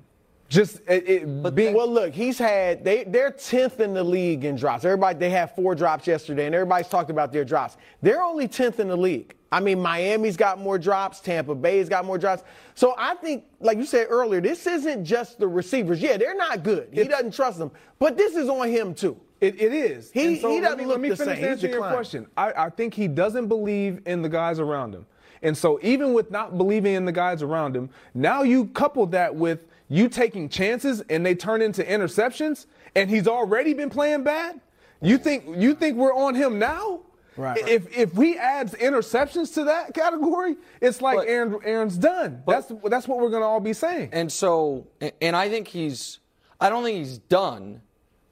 [0.49, 4.55] Just it, it being well, look, he's had they they're tenth in the league in
[4.55, 4.85] drops.
[4.85, 7.75] Everybody they had four drops yesterday, and everybody's talked about their drops.
[8.01, 9.35] They're only tenth in the league.
[9.51, 12.43] I mean, Miami's got more drops, Tampa Bay's got more drops.
[12.75, 16.01] So I think, like you said earlier, this isn't just the receivers.
[16.01, 16.89] Yeah, they're not good.
[16.91, 19.19] He doesn't trust them, but this is on him too.
[19.39, 20.11] It, it is.
[20.11, 21.45] He- so he let doesn't me, look let me the finish same.
[21.51, 22.27] Answering your question.
[22.35, 25.05] I, I think he doesn't believe in the guys around him.
[25.43, 29.35] And so even with not believing in the guys around him, now you couple that
[29.35, 34.59] with you taking chances and they turn into interceptions and he's already been playing bad.
[35.01, 37.01] You think you think we're on him now?
[37.35, 37.67] Right.
[37.67, 42.41] If if we adds interceptions to that category, it's like But- Aaron Aaron's done.
[42.47, 44.09] That's that's what we're gonna all be saying.
[44.11, 44.87] And so,
[45.21, 46.17] and I think he's,
[46.59, 47.81] I don't think he's done,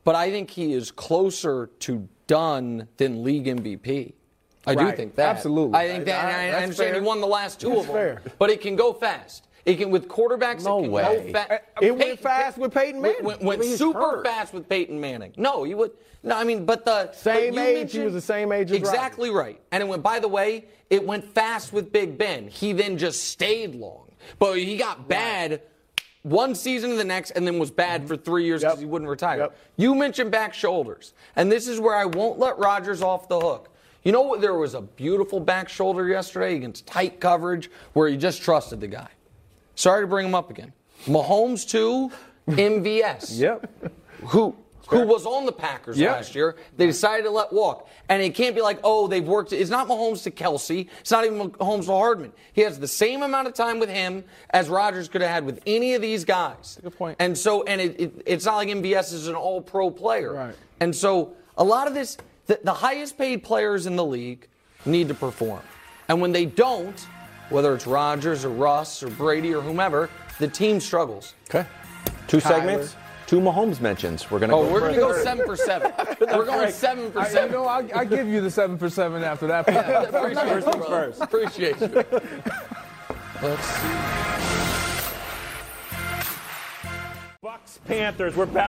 [0.04, 4.14] but I think he is closer to done than league MVP.
[4.66, 5.36] I do think that.
[5.36, 5.78] Absolutely.
[5.78, 7.00] I think that, and I, I understand fair.
[7.02, 8.22] he won the last two That's of them, fair.
[8.40, 9.48] but it can go fast.
[9.66, 10.64] It can with quarterbacks.
[10.64, 11.04] No it can way.
[11.04, 11.64] go fast.
[11.82, 13.24] It went fast with Peyton Manning.
[13.24, 14.26] Went, went He's super hurt.
[14.26, 15.34] fast with Peyton Manning.
[15.38, 15.92] No, you would.
[16.22, 19.30] No, I mean, but the Same but age, he was the same age as Exactly
[19.32, 19.60] right.
[19.72, 20.04] And it went.
[20.04, 22.48] By the way, it went fast with Big Ben.
[22.48, 25.62] He then just stayed long, but he got bad.
[26.22, 28.08] One season to the next, and then was bad mm-hmm.
[28.08, 28.80] for three years because Yep.
[28.80, 29.38] he wouldn't retire.
[29.38, 29.58] Yep.
[29.78, 33.70] You mentioned back shoulders, and this is where I won't let Rodgers off the hook.
[34.04, 34.42] You know what?
[34.42, 38.88] There was a beautiful back shoulder yesterday against tight coverage where he just trusted the
[38.88, 39.10] guy.
[39.76, 40.74] Sorry to bring him up again.
[41.06, 42.12] Mahomes too,
[42.48, 43.40] MVS.
[43.40, 43.70] Yep.
[44.28, 44.56] Who
[44.88, 46.12] who was on the Packers Yep.
[46.12, 46.56] last year?
[46.78, 49.52] They decided to let walk, and it can't be like, oh, they've worked.
[49.52, 50.88] It's not Mahomes to Kelce.
[51.00, 52.32] It's not even Mahomes to Hardman.
[52.54, 55.60] He has the same amount of time with him as Rodgers could have had with
[55.66, 56.78] any of these guys.
[56.84, 57.16] Good point.
[57.20, 60.34] And so, and it, it, it's not like MVS is an All-Pro player.
[60.34, 60.56] Right.
[60.80, 64.48] And so, a lot of this, the, the highest paid players in the league
[64.86, 65.62] need to perform,
[66.10, 67.08] and when they don't,
[67.50, 71.34] whether it's Rodgers or Russ or Brady or whomever, the team struggles.
[71.50, 71.66] Okay.
[72.28, 72.96] Two segments,
[73.28, 74.30] two Mahomes mentions.
[74.32, 75.92] We're gonna Oh, go we're going to go seven for seven.
[76.20, 77.52] We're going seven for I, you seven.
[77.52, 79.66] know, I, I give you the seven for seven after that.
[79.68, 81.14] yeah, Appreciate you, brother.
[81.22, 81.88] Appreciate you.
[83.42, 83.88] Let's see.
[87.42, 88.36] Bucks Panthers.
[88.36, 88.70] We're back.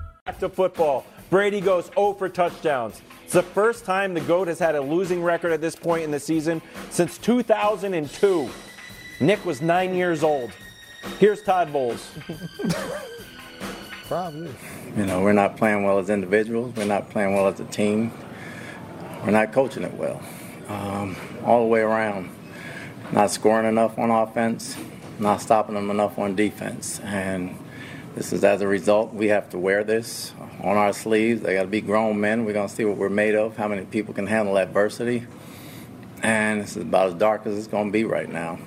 [0.27, 1.03] Back to football.
[1.31, 3.01] Brady goes 0 for touchdowns.
[3.23, 6.11] It's the first time the GOAT has had a losing record at this point in
[6.11, 8.47] the season since 2002.
[9.19, 10.51] Nick was nine years old.
[11.17, 12.11] Here's Todd Bowles.
[14.95, 16.75] You know, we're not playing well as individuals.
[16.75, 18.11] We're not playing well as a team.
[19.25, 20.21] We're not coaching it well.
[20.67, 22.29] Um, all the way around.
[23.11, 24.77] Not scoring enough on offense,
[25.17, 26.99] not stopping them enough on defense.
[26.99, 27.57] And
[28.15, 31.41] this is as a result, we have to wear this on our sleeves.
[31.41, 32.45] They got to be grown men.
[32.45, 35.25] We're going to see what we're made of, how many people can handle adversity.
[36.23, 38.59] And this is about as dark as it's going to be right now.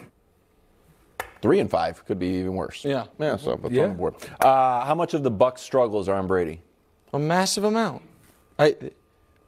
[1.43, 2.85] Three and five could be even worse.
[2.85, 3.05] Yeah.
[3.19, 3.37] Yeah.
[3.37, 3.85] So that's Yeah.
[3.85, 4.15] on board.
[4.41, 6.63] Uh, how much of the Bucks struggles are on Brady?
[7.13, 8.03] A massive amount.
[8.59, 8.75] I,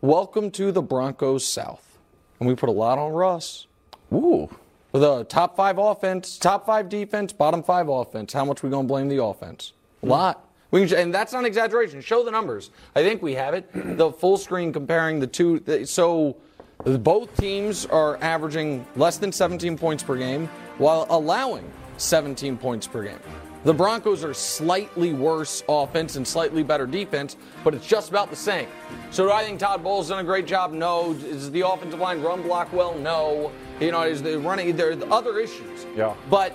[0.02, 1.98] welcome to the Broncos South.
[2.38, 3.66] And we put a lot on Russ.
[4.12, 4.48] Ooh.
[4.92, 8.32] The top five offense, top five defense, bottom five offense.
[8.32, 9.72] How much we gonna blame the offense?
[10.06, 10.42] A lot.
[10.70, 12.00] We can, and that's not an exaggeration.
[12.00, 12.70] Show the numbers.
[12.94, 13.68] I think we have it.
[13.96, 15.84] The full screen comparing the two.
[15.84, 16.36] So
[16.84, 23.04] both teams are averaging less than 17 points per game while allowing 17 points per
[23.04, 23.18] game.
[23.64, 28.36] The Broncos are slightly worse offense and slightly better defense, but it's just about the
[28.36, 28.68] same.
[29.10, 30.72] So do I think Todd Bowles done a great job?
[30.72, 31.12] No.
[31.12, 32.94] Is the offensive line run block well?
[32.96, 33.50] No.
[33.80, 35.86] You know, is the running there are other issues.
[35.96, 36.14] Yeah.
[36.30, 36.52] But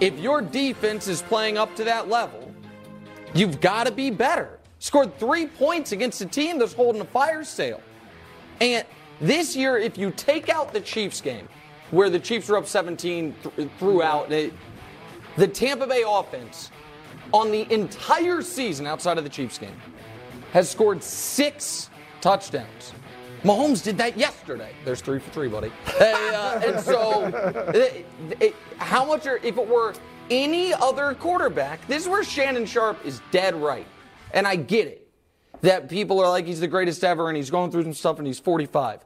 [0.00, 2.45] if your defense is playing up to that level,
[3.38, 4.58] you've got to be better.
[4.78, 7.80] Scored three points against a team that's holding a fire sale.
[8.60, 8.84] And
[9.20, 11.48] this year, if you take out the Chiefs game,
[11.90, 14.50] where the Chiefs were up 17 th- throughout, the
[15.48, 16.70] Tampa Bay offense
[17.32, 19.76] on the entire season outside of the Chiefs game
[20.52, 22.92] has scored six touchdowns.
[23.42, 24.70] Mahomes did that yesterday.
[24.84, 25.70] There's three for three, buddy.
[25.98, 27.26] Hey, uh, and so,
[27.74, 28.06] it-
[28.40, 29.94] it- how much are, if it were
[30.30, 33.86] any other quarterback, this is where Shannon Sharpe is dead right.
[34.32, 35.08] And I get it
[35.62, 38.26] that people are like, he's the greatest ever and he's going through some stuff and
[38.26, 39.04] he's 45.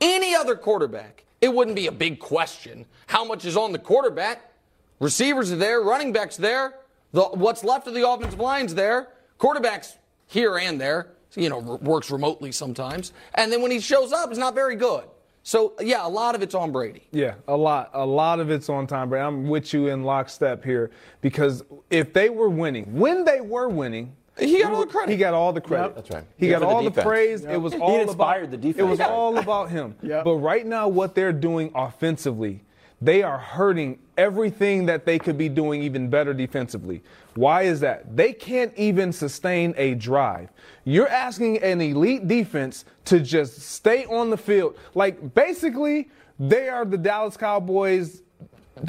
[0.00, 2.86] Any other quarterback, it wouldn't be a big question.
[3.06, 4.52] How much is on the quarterback?
[5.00, 6.74] Receivers are there, running backs there.
[7.12, 9.08] The, what's left of the offensive line's there.
[9.38, 9.96] Quarterbacks
[10.26, 11.08] here and there.
[11.34, 13.12] You know, works remotely sometimes.
[13.34, 15.04] And then when he shows up, it's not very good.
[15.42, 17.02] So yeah, a lot of it's on Brady.
[17.10, 17.90] Yeah, a lot.
[17.94, 19.24] A lot of it's on Tom Brady.
[19.24, 24.14] I'm with you in lockstep here because if they were winning, when they were winning,
[24.38, 25.10] He got all the credit.
[25.12, 25.94] He got all the credit.
[25.96, 26.24] That's right.
[26.36, 27.06] He Yeah, got for the all the, defense.
[27.06, 27.44] praise.
[27.44, 29.10] It was all He all inspired about the It was defense.
[29.12, 29.96] all about him.
[30.02, 30.24] Yep.
[30.24, 32.62] But right now, what they're doing offensively,
[33.02, 37.02] they are hurting everything that they could be doing even better defensively.
[37.34, 38.16] Why is that?
[38.16, 40.50] They can't even sustain a drive.
[40.84, 44.78] You're asking an elite defense to just stay on the field.
[44.94, 48.22] Like basically, they are the Dallas Cowboys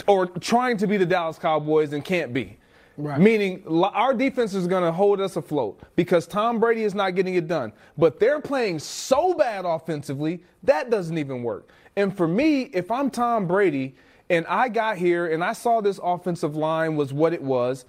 [0.07, 2.57] or trying to be the Dallas Cowboys and can't be.
[2.95, 3.19] Right.
[3.19, 7.33] Meaning our defense is going to hold us afloat because Tom Brady is not getting
[7.33, 7.73] it done.
[7.97, 11.69] But they're playing so bad offensively, that doesn't even work.
[11.95, 13.95] And for me, if I'm Tom Brady
[14.29, 17.85] and I got here and I saw this offensive line was what it was,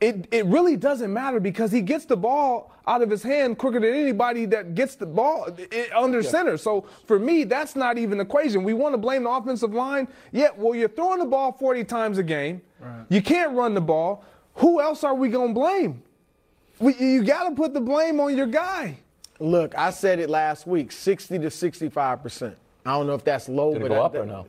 [0.00, 3.80] it, it really doesn't matter because he gets the ball out of his hand quicker
[3.80, 5.48] than anybody that gets the ball
[5.94, 6.58] under center.
[6.58, 8.64] So for me, that's not even an equation.
[8.64, 10.08] We want to blame the offensive line.
[10.32, 12.60] Yeah, well, you're throwing the ball 40 times a game.
[13.08, 14.24] You can't run the ball.
[14.56, 16.02] Who else are we going to blame?
[16.78, 18.98] We, you got to put the blame on your guy.
[19.40, 22.54] Look, I said it last week 60 to 65%.
[22.84, 24.46] I don't know if that's low, Did it but go I- up or no?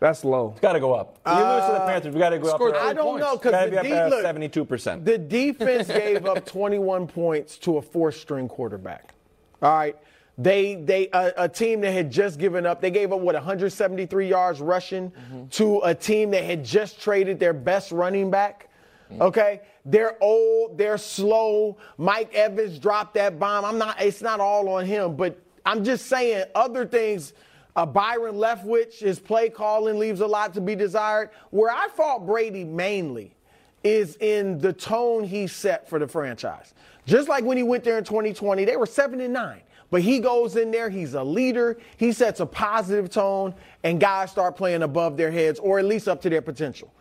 [0.00, 0.50] That's low.
[0.50, 1.20] It's got to go up.
[1.24, 2.12] you lose to the Panthers.
[2.12, 2.56] We got to go up.
[2.56, 5.04] scored to- three I don't know because the, up look, seventy-two percent.
[5.04, 9.14] the defense gave up 21 points to a four-string quarterback.
[9.62, 9.96] All right.
[10.38, 12.80] They they a, a team that had just given up.
[12.80, 15.46] They gave up what 173 yards rushing mm-hmm.
[15.48, 18.70] to a team that had just traded their best running back.
[19.10, 19.22] Mm-hmm.
[19.22, 21.76] Okay, they're old, they're slow.
[21.98, 23.64] Mike Evans dropped that bomb.
[23.64, 24.00] I'm not.
[24.00, 27.34] It's not all on him, but I'm just saying other things.
[27.74, 31.30] Uh, Byron Leftwich, his play calling leaves a lot to be desired.
[31.50, 33.34] Where I fought Brady mainly
[33.82, 36.74] is in the tone he set for the franchise.
[37.06, 39.62] Just like when he went there in 2020, they were seven and nine.
[39.90, 44.30] But he goes in there, he's a leader, he sets a positive tone, and guys
[44.30, 46.92] start playing above their heads or at least up to their potential.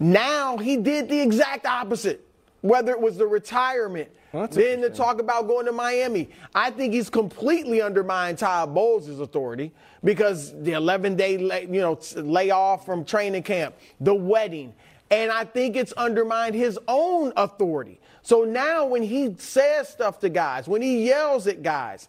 [0.00, 2.26] Now he did the exact opposite.
[2.62, 6.30] Whether it was the retirement, then to talk about going to Miami.
[6.54, 9.72] I think he's completely undermined Todd Bowles' authority
[10.04, 14.74] because the 11 day lay, you know layoff from training camp, the wedding,
[15.10, 18.00] and I think it's undermined his own authority.
[18.22, 22.08] So now when he says stuff to guys, when he yells at guys,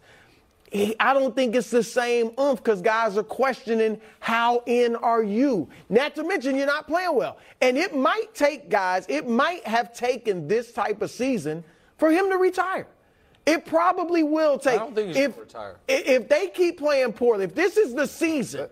[0.70, 5.22] he- I don't think it's the same oomph because guys are questioning how in are
[5.22, 5.68] you.
[5.88, 7.36] Not to mention you're not playing well.
[7.60, 11.64] And it might take guys, it might have taken this type of season
[11.96, 12.86] for him to retire.
[13.46, 14.78] It probably will take.
[14.78, 15.76] don't think he's if, retire.
[15.86, 18.68] If they keep playing poorly, if this is the season,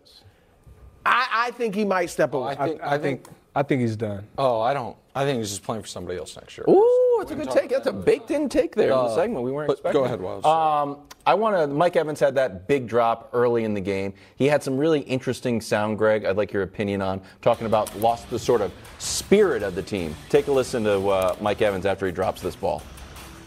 [1.05, 2.57] I, I think he might step away.
[2.59, 2.83] I think.
[2.83, 3.27] I, think.
[3.55, 4.27] I think he's done.
[4.39, 4.97] Oh, I don't.
[5.15, 6.65] I think he's just playing for somebody else next year.
[6.71, 7.69] Ooh, it's a good take.
[7.69, 9.45] That's a baked-in take there in the segment.
[9.45, 10.01] We weren't but expecting.
[10.01, 10.47] go ahead, Wildes.
[10.47, 11.67] Um, I want to.
[11.67, 14.15] Mike Evans had that big drop early in the game.
[14.37, 16.25] He had some really interesting sound, Greg.
[16.25, 20.17] I'd like your opinion on talking about lost the sort of spirit of the team.
[20.31, 22.83] Take a listen to uh, Mike Evans after he drops this ball.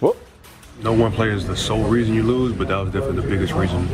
[0.02, 0.18] Whoop.
[0.82, 3.54] No one player is the sole reason you lose, but that was definitely the biggest
[3.54, 3.88] reason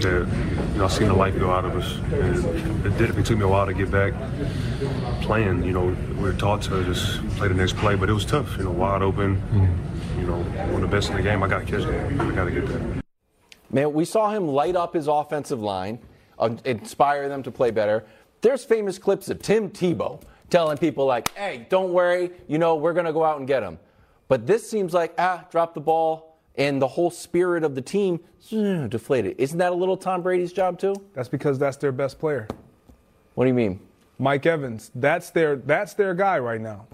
[0.00, 0.26] that
[0.72, 1.96] you know I seen the life go out of us.
[2.12, 4.12] And it definitely took me a while to get back
[5.22, 5.64] playing.
[5.64, 8.56] You know, we were taught to just play the next play, but it was tough.
[8.58, 9.42] You know, wide open.
[10.18, 11.42] You know, one of the best in the game.
[11.42, 12.20] I got to catch it.
[12.20, 13.02] I got to get that.
[13.70, 16.00] Man, we saw him light up his offensive line,
[16.38, 18.04] uh, inspire them to play better.
[18.42, 22.92] There's famous clips of Tim Tebow telling people like, "Hey, don't worry, you know we're
[22.92, 23.78] going to go out and get him."
[24.30, 28.20] But this seems like ah, drop the ball, and the whole spirit of the team
[28.52, 29.34] eh, deflated.
[29.38, 30.94] Isn't that a little Tom Brady's job too?
[31.14, 32.46] That's because that's their best player.
[33.34, 33.80] What do you mean?
[34.20, 34.92] Mike Evans.
[34.94, 36.86] That's their that's their guy right now.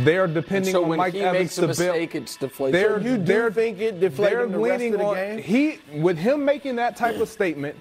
[0.00, 1.78] They are And depending so on when Mike he Evans makes a to build.
[1.78, 2.74] mistake, it's deflated.
[2.74, 5.38] They're, you do they're, think it deflated they're the rest leaning of the on game?
[5.38, 7.76] he with him making that type of statement.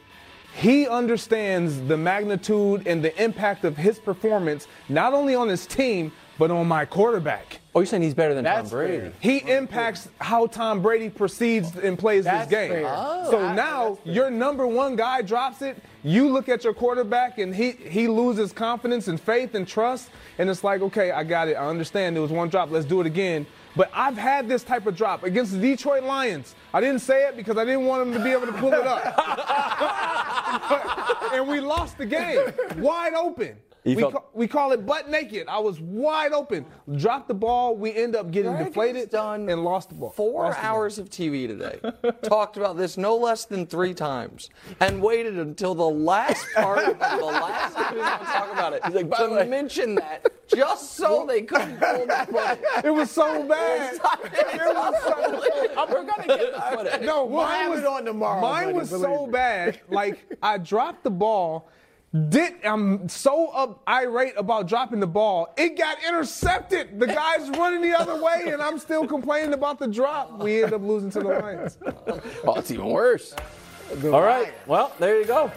[0.56, 6.14] He understands the magnitude and the impact of his performance, not only on his team
[6.38, 7.60] but on my quarterback.
[7.76, 8.98] Oh, you're saying he's better than That's Tom Brady?
[9.00, 9.14] fair.
[9.20, 12.70] He impacts how Tom Brady proceeds and plays That's this game.
[12.72, 12.86] fair.
[12.88, 13.28] Oh.
[13.32, 15.78] so That- now your number one guy drops it.
[16.04, 20.50] You look at your quarterback and he he loses confidence and faith and trust, and
[20.50, 21.54] it's like, okay, I got it.
[21.56, 22.70] I understand It was one drop.
[22.72, 23.46] Let's do it again.
[23.76, 26.54] But I've had this type of drop against the Detroit Lions.
[26.76, 28.86] I didn't say it because I didn't want him to be able to pull it
[28.86, 29.04] up.
[31.34, 32.40] and we lost the game
[32.78, 33.56] wide open.
[33.86, 35.48] You We, felt- ca- we call it butt naked.
[35.50, 36.66] I was wide open.
[36.96, 37.76] Dropped the ball.
[37.76, 40.12] We end up getting Greg deflated done and lost the ball.
[40.12, 40.72] Four Lost the game.
[40.72, 41.80] hours of TV today.
[42.24, 44.50] Talked about this no less than three times,
[44.80, 48.86] and waited until the last part of the last time to talk about it.
[48.86, 52.86] He's like, to way." mention that just so they couldn't pull the footage.
[52.86, 53.96] It was so bad.
[53.96, 54.00] It
[54.76, 55.90] was so bad.
[55.90, 57.02] We're gonna get the footage.
[57.02, 59.32] No, We'll mine was on tomorrow, Mine buddy, was so me.
[59.34, 59.82] bad.
[59.90, 61.70] Like I dropped the ball.
[62.30, 65.52] Did I'm so up irate about dropping the ball.
[65.58, 67.00] It got intercepted.
[67.00, 70.38] The guy's running the other way, and I'm still complaining about the drop.
[70.40, 71.78] We end up losing to the Lions.
[72.46, 73.34] Oh, it's even worse.
[74.06, 74.54] All right.
[74.68, 75.52] Well, there you go.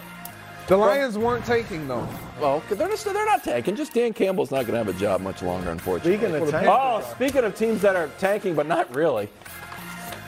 [0.68, 2.09] The Lions weren't taking though.
[2.40, 3.76] Well, they're not, they're not tanking.
[3.76, 6.16] Just Dan Campbell's not going to have a job much longer, unfortunately.
[6.16, 9.28] Speaking of tanking, Oh, speaking of teams that are tanking, but not really,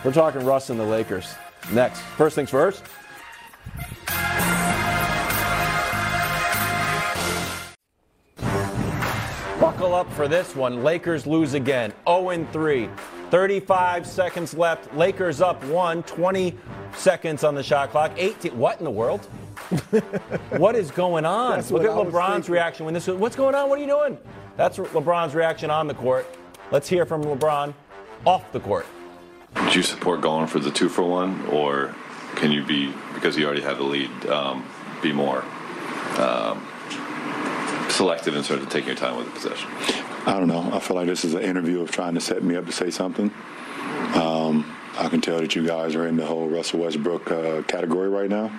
[0.04, 1.34] we're talking Russ and the Lakers.
[1.72, 2.00] Next.
[2.16, 2.84] First things first.
[9.60, 10.84] Buckle up for this one.
[10.84, 11.92] Lakers lose again.
[12.08, 12.88] 0 3.
[13.30, 14.94] 35 seconds left.
[14.94, 16.04] Lakers up one.
[16.04, 16.54] 20
[16.94, 18.12] seconds on the shot clock.
[18.16, 18.56] 18.
[18.56, 19.24] What in the world?
[20.58, 21.56] what is going on?
[21.56, 22.54] That's Look at I LeBron's thinking.
[22.54, 23.16] reaction when this was.
[23.16, 23.68] What's going on?
[23.68, 24.16] What are you doing?
[24.56, 26.26] That's LeBron's reaction on the court.
[26.70, 27.74] Let's hear from LeBron
[28.24, 28.86] off the court.
[29.56, 31.96] Would you support going for the two for one, or
[32.36, 34.64] can you be because you already have the lead, um,
[35.02, 35.42] be more
[36.18, 36.64] um,
[37.98, 39.68] selective in sort of taking your time with the possession?
[40.24, 40.70] I don't know.
[40.72, 42.90] I feel like this is an interview of trying to set me up to say
[42.90, 43.32] something.
[44.14, 48.08] Um, I can tell that you guys are in the whole Russell Westbrook uh, category
[48.08, 48.52] right now.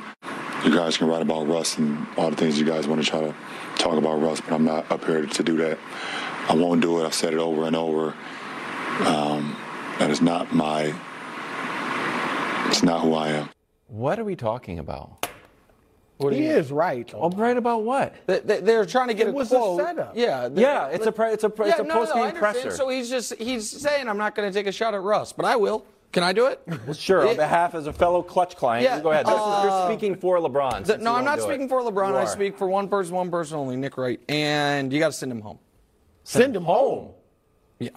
[0.65, 3.21] You guys can write about Russ and all the things you guys want to try
[3.21, 3.33] to
[3.77, 5.77] talk about Russ, but I'm not up here to do that.
[6.49, 7.05] I won't do it.
[7.05, 8.13] I've said it over and over.
[9.05, 9.55] Um,
[9.99, 10.93] that is not my.
[12.67, 13.49] It's not who I am.
[13.87, 15.28] What are we talking about?
[16.28, 17.09] He is right.
[17.15, 18.13] Oh, right about what?
[18.28, 19.80] They, they, they're trying to get It a was a quote.
[19.80, 20.17] setup.
[20.17, 22.28] Yeah, Yeah, it's a pre- it's a pre- yeah, it's a no, no, post-game I
[22.28, 22.53] understand.
[22.63, 22.72] presser.
[22.78, 25.45] So he's just he's saying I'm not going to take a shot at Russ, but
[25.45, 25.86] I will.
[26.11, 26.59] Can I do it?
[26.86, 27.28] Well, sure.
[27.28, 29.26] On behalf as a fellow clutch client, Yeah, you go ahead.
[29.28, 30.84] This is- you're uh, speaking for LeBron.
[30.86, 31.47] The- no, I'm won't not do it.
[31.47, 32.15] speaking for LeBron.
[32.15, 34.20] I speak for one person, one person only, Nick Wright.
[34.28, 35.59] And you got to send him home.
[36.26, 37.11] Send him home.
[37.80, 37.91] Yeah.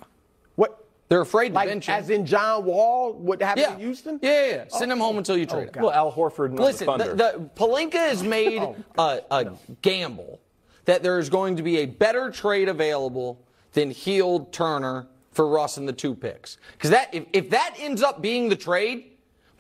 [1.13, 1.95] They're afraid to Like bench him.
[1.95, 3.13] as in John Wall?
[3.13, 3.75] What happened yeah.
[3.75, 4.19] in Houston?
[4.23, 4.65] Yeah, yeah, yeah.
[4.69, 5.83] Send him home until you trade him.
[5.83, 8.63] Well, Al Horford and Listen, the the, the, Pelinka has made
[8.97, 9.53] a, a
[9.83, 10.41] gamble
[10.87, 13.45] that there is going to be a better trade available
[13.75, 16.57] than Hield Turner for Russ and the two picks.
[16.73, 19.11] Because that if, if that ends up being the trade,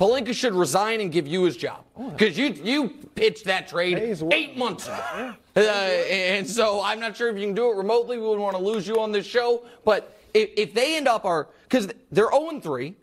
[0.00, 1.84] Pelinka should resign and give you his job.
[2.16, 3.98] Because you you pitched that trade
[4.32, 5.34] eight months ago.
[5.54, 8.16] Uh, and so I'm not sure if you can do it remotely.
[8.16, 9.66] We wouldn't want to lose you on this show.
[9.84, 12.94] But if, if they end up are because they're 0 3.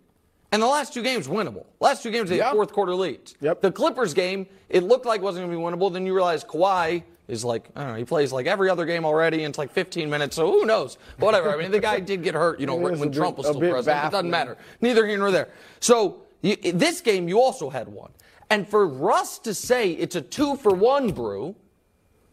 [0.51, 1.67] And the last two games winnable.
[1.79, 3.35] Last two games they had fourth quarter leads.
[3.39, 3.61] Yep.
[3.61, 5.93] The Clippers game, it looked like it wasn't going to be winnable.
[5.93, 9.05] Then you realize Kawhi is like, I don't know, he plays like every other game
[9.05, 10.97] already, and it's like 15 minutes, so who knows?
[11.19, 11.53] Whatever.
[11.53, 13.59] I mean, the guy did get hurt, you know, It when Trump bit- was still
[13.59, 14.05] president.
[14.07, 14.57] It doesn't matter.
[14.81, 15.49] Neither here nor there.
[15.81, 18.09] So you, this game, you also had one.
[18.49, 21.55] And for Russ to say it's a two for one brew,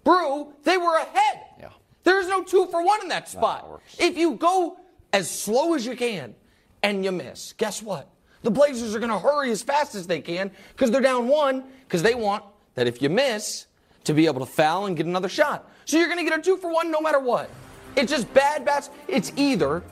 [0.05, 1.42] brew, they were ahead.
[1.61, 1.68] Yeah.
[2.05, 3.82] There's no two for one in that spot.
[3.99, 4.78] If you go
[5.17, 6.35] as slow as you can
[6.83, 8.07] and you miss, guess what?
[8.43, 11.64] The Blazers are going to hurry as fast as they can because they're down one
[11.89, 12.45] because they want
[12.75, 13.64] that if you miss
[14.05, 15.71] to be able to foul and get another shot.
[15.87, 17.49] So you're going to get a two for one no matter what.
[17.97, 18.91] It's just bad bats.
[19.09, 19.83] It's either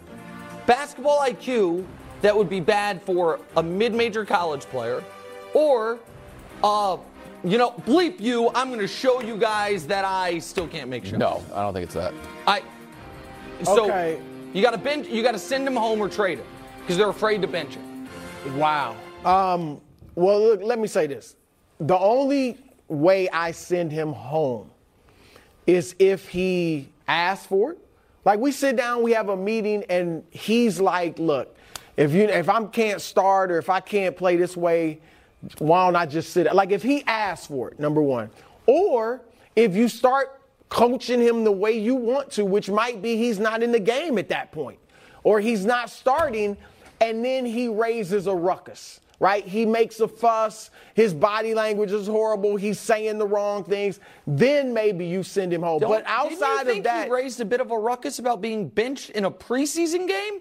[0.67, 1.87] basketball IQ
[2.21, 5.03] that would be bad for a mid-major college player,
[5.55, 6.01] or,
[6.63, 6.99] uh,
[7.43, 8.51] you know, bleep you.
[8.55, 11.19] I'm going to show you guys that I still can't make shots.
[11.19, 12.13] no, I don't think it's that.
[12.47, 12.63] I.
[13.63, 14.21] So Okay.
[14.55, 15.09] You got to bench.
[15.09, 16.47] You got to send him home or trade him
[16.81, 18.09] because they're afraid to bench him.
[18.57, 18.97] Wow.
[19.25, 19.81] Um,
[20.15, 21.37] well, look, let me say this.
[21.81, 22.57] The only
[22.89, 24.71] way I send him home
[25.67, 27.79] is if he asks for it.
[28.25, 31.55] Like we sit down, we have a meeting, and he's like, "Look,
[31.97, 35.01] if you if I can't start or if I can't play this way,
[35.59, 38.31] why don't I just sit?" Like if he asks for it, number one,
[38.67, 39.21] or
[39.57, 40.41] if you start
[40.75, 44.19] coaching him the way you want to, which might be he's not in the game
[44.19, 44.79] at that point,
[45.23, 46.57] or he's not starting,
[47.01, 49.47] and then he raises a ruckus right?
[49.47, 50.71] He makes a fuss.
[50.93, 52.57] His body language is horrible.
[52.57, 54.01] He's saying the wrong things.
[54.27, 55.81] Then maybe you send him home.
[55.81, 58.41] but Don't- outside you think of that, he raised a bit of a ruckus about
[58.41, 60.41] being benched in a preseason game.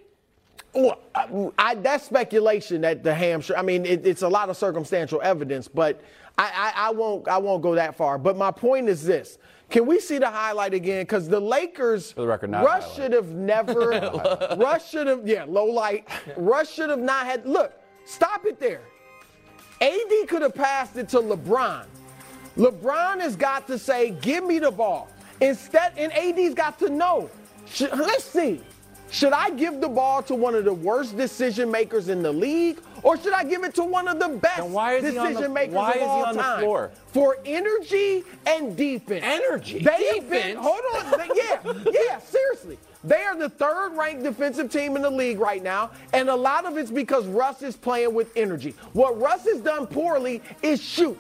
[0.74, 3.60] Well, I, I, that's speculation that the hamstring.
[3.60, 6.02] I mean, it, it's a lot of circumstantial evidence, but
[6.38, 7.28] I, I, I won't.
[7.28, 8.18] I won't go that far.
[8.18, 9.38] But my point is this:
[9.74, 11.02] Can we see the highlight again?
[11.02, 13.90] Because the Lakers, For the record, not Russ should have never.
[14.58, 15.28] Russ should have.
[15.28, 16.08] Yeah, low light.
[16.38, 17.44] Russ should have not had.
[17.48, 17.74] Look,
[18.06, 18.84] stop it there.
[19.82, 21.86] AD could have passed it to LeBron.
[22.56, 25.10] LeBron has got to say, "Give me the ball."
[25.42, 27.32] Instead, and AD's got to know.
[27.66, 28.62] Should, let's see.
[29.10, 32.80] Should I give the ball to one of the worst decision makers in the league,
[33.04, 35.76] or should I give it to one of the best why is the- decision makers
[35.76, 36.60] of all on the time?
[36.60, 36.91] floor?
[37.08, 39.24] For energy and defense.
[39.26, 39.80] Energy?
[39.80, 40.56] They have been.
[40.56, 40.60] Defense?
[40.62, 41.12] Hold on.
[41.20, 42.20] They- yeah, yeah.
[42.20, 46.66] Seriously, they are the third-ranked defensive team in the league right now, and a lot
[46.66, 48.74] of it's because Russ is playing with energy.
[48.93, 51.20] What Russ has done poorly is shoot.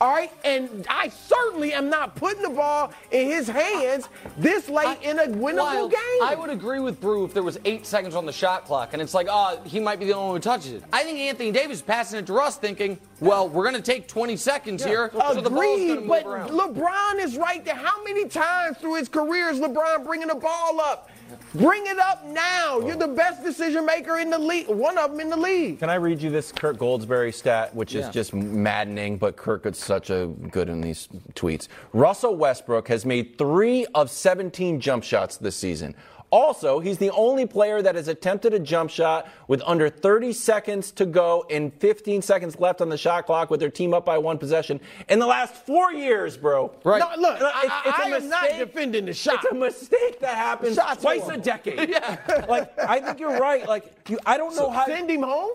[0.00, 4.98] All right, and I certainly am not putting the ball in his hands this late
[5.02, 5.92] in a winnable Wild.
[5.92, 6.22] game.
[6.22, 9.00] I would agree with Brew if there was eight seconds on the shot clock, and
[9.00, 10.84] it's like, oh, he might be the only one who touches it.
[10.92, 14.08] I think Anthony Davis is passing it to Russ, thinking, well, we're going to take
[14.08, 16.50] 20 seconds here, so the ball's going to move but around.
[16.50, 17.76] LeBron is right there.
[17.76, 21.08] How many times through his career is LeBron bringing the ball up?
[21.54, 22.80] Bring it up now.
[22.80, 24.68] You're the best decision maker in the league.
[24.68, 25.78] One of them in the league.
[25.78, 28.10] Can I read you this Kirk Goldsberry stat, which is Yeah.
[28.10, 31.68] just maddening, but Kirk is such a good in these tweets.
[31.92, 35.94] Russell Westbrook has made three of 17 jump shots this season.
[36.34, 40.90] Also, he's the only player that has attempted a jump shot with under 30 seconds
[40.90, 44.18] to go and 15 seconds left on the shot clock with their team up by
[44.18, 46.74] one possession in the last four years, bro.
[46.82, 46.98] Right.
[46.98, 49.44] No, look, It's- I, it's I am not defending the shot.
[49.44, 51.88] It's a mistake that happens Shots twice a decade.
[51.94, 52.44] Yeah.
[52.48, 53.64] like I think you're right.
[53.68, 54.86] Like you, I don't know how.
[54.86, 55.52] Send him home.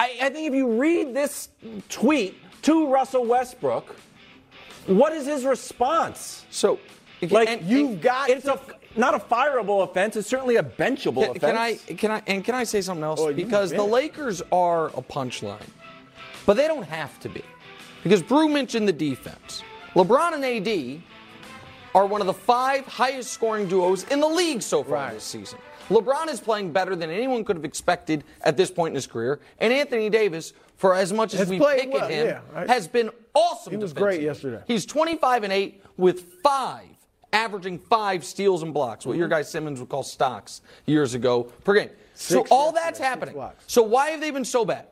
[0.00, 1.50] I, I think if you read this
[1.90, 3.94] tweet to Russell Westbrook,
[4.86, 6.46] what is his response?
[6.48, 6.78] So,
[7.20, 8.58] Like and- You've got it's a
[8.96, 10.16] not a fireable offense.
[10.16, 12.00] It's certainly a benchable Can, can I offense.
[12.00, 13.20] can I and can I say something else?
[13.20, 13.82] Oh, because the.
[13.82, 15.66] Lakers are a punchline,
[16.46, 17.42] but they don't have to be.
[18.02, 19.62] Because Brew mentioned the defense.
[19.94, 21.02] LeBron and AD
[21.94, 25.14] are one of the five highest scoring duos in the league so far Right.
[25.14, 25.58] this season.
[25.90, 29.38] LeBron is playing better than anyone could have expected at this point in his career,
[29.58, 32.40] and Anthony Davis, for as much as Has we pick well, at him, yeah.
[32.54, 33.70] I- has been awesome.
[33.72, 34.62] He was great yesterday.
[34.66, 36.88] He's 25 and 8 with five,
[37.34, 39.18] averaging five steals and blocks, what Mm-hmm.
[39.20, 41.90] your guy Simmons would call stocks years ago per game.
[42.14, 43.34] so all that's happening.
[43.66, 44.86] So why have they been so bad?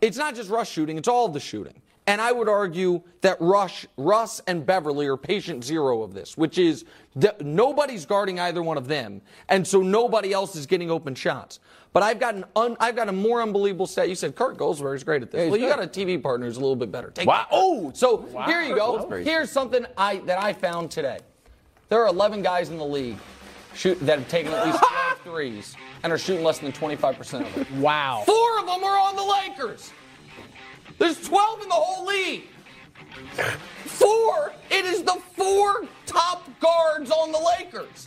[0.00, 1.74] It's not just Russ shooting, it's all of the shooting.
[2.06, 6.58] And I would argue that Rush, Russ and Beverley are patient zero of this, which
[6.58, 6.84] is
[7.16, 11.60] that nobody's guarding either one of them, and so nobody else is getting open shots.
[11.92, 14.08] But I've got an un, I've got a more unbelievable stat.
[14.08, 15.42] You said Kurt Goldsberry is great at this.
[15.42, 17.10] he's well, you got a TV partner who's a little bit better.
[17.10, 17.36] Take Wow.
[17.36, 17.48] that.
[17.52, 19.08] Oh, so here you go.
[19.22, 21.18] Here's something I that I found today.
[21.90, 23.18] There are 11 guys in the league
[23.74, 27.68] shoot, that have taken at least 12 threes and are shooting less than 25% of
[27.68, 27.82] them.
[27.82, 28.22] Wow.
[28.24, 29.92] Four of them are on the Lakers.
[30.98, 32.44] There's 12 in the whole league.
[33.84, 34.52] Four.
[34.70, 38.06] It is the four top guards on the Lakers.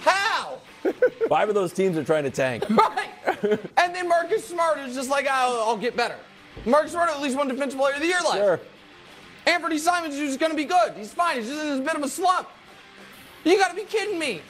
[0.00, 0.60] How?
[1.28, 2.64] Five of those teams are trying to tank.
[2.70, 3.10] Right.
[3.76, 6.16] and then Marcus Smart is just like, I'll, I'll get better.
[6.64, 8.36] Marcus Smart at least won Defensive Player of the Year last.
[8.36, 8.60] Sure.
[9.46, 10.94] Anthony Simons is going to be good.
[10.96, 11.36] He's fine.
[11.38, 12.48] He's just in a bit of a slump.
[13.44, 14.40] You got to be kidding me.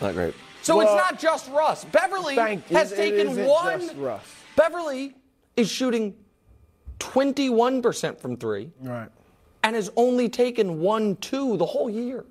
[0.00, 0.34] Not great.
[0.62, 1.84] So Well, it's not just Russ.
[1.86, 3.80] Beverley Thank has It taken isn't one.
[3.80, 4.22] just Russ.
[4.56, 5.14] Beverley
[5.56, 6.14] is shooting
[6.98, 9.08] 21% from three Right.
[9.64, 12.24] and has only taken one two the whole year.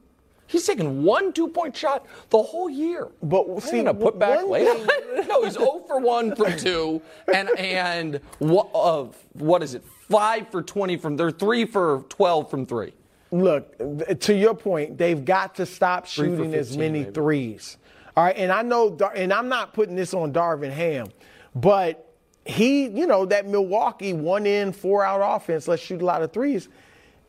[0.48, 3.08] He's taken one two point shot the whole year.
[3.22, 4.74] But see, gonna put back later.
[5.28, 7.02] no, he's 0 for 1 from 2
[7.34, 9.84] and and what of uh, what is it?
[10.10, 12.94] 5 for 20 from there, 3 for 12 from 3.
[13.32, 13.78] Look,
[14.22, 17.12] to your point, they've got to stop shooting as many maybe.
[17.12, 17.78] threes.
[18.18, 21.08] All right, and I know, and I'm not putting this on Darvin Ham,
[21.56, 22.10] but
[22.46, 26.34] he, you know, that Milwaukee one in, four out offense, let's shoot a lot of
[26.34, 26.68] threes.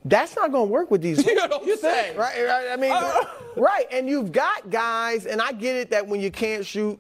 [0.05, 1.19] That's not going to work with these.
[1.27, 2.17] You don't say.
[2.17, 2.69] Right, right.
[2.73, 2.95] I mean,
[3.63, 3.87] right.
[3.93, 6.99] And you've got guys, and I get it that when you can't shoot,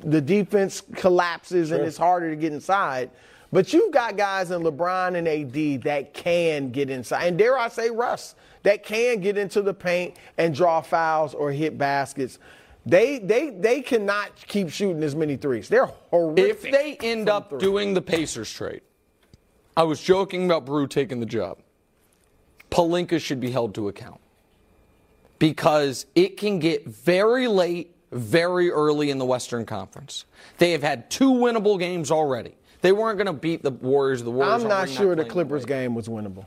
[0.00, 3.10] the defense collapses and it's harder to get inside.
[3.52, 7.68] But you've got guys in LeBron and AD that can get inside, and dare I
[7.68, 8.34] say Russ,
[8.64, 12.38] that can get into the paint and draw fouls or hit baskets.
[12.84, 15.68] They they they cannot keep shooting as many threes.
[15.68, 16.50] They're horrific.
[16.50, 17.58] If they end up three.
[17.58, 18.82] doing the Pacers trade,
[19.76, 21.58] I was joking about Brew taking the job.
[22.70, 24.20] Pelinka should be held to account
[25.38, 30.24] because it can get very late, very early in the Western Conference.
[30.58, 32.56] They have had two winnable games already.
[32.86, 34.22] They weren't going to beat the Warriors.
[34.22, 34.62] The Warriors.
[34.62, 35.76] I'm not sure the Clippers great.
[35.80, 36.46] game was winnable.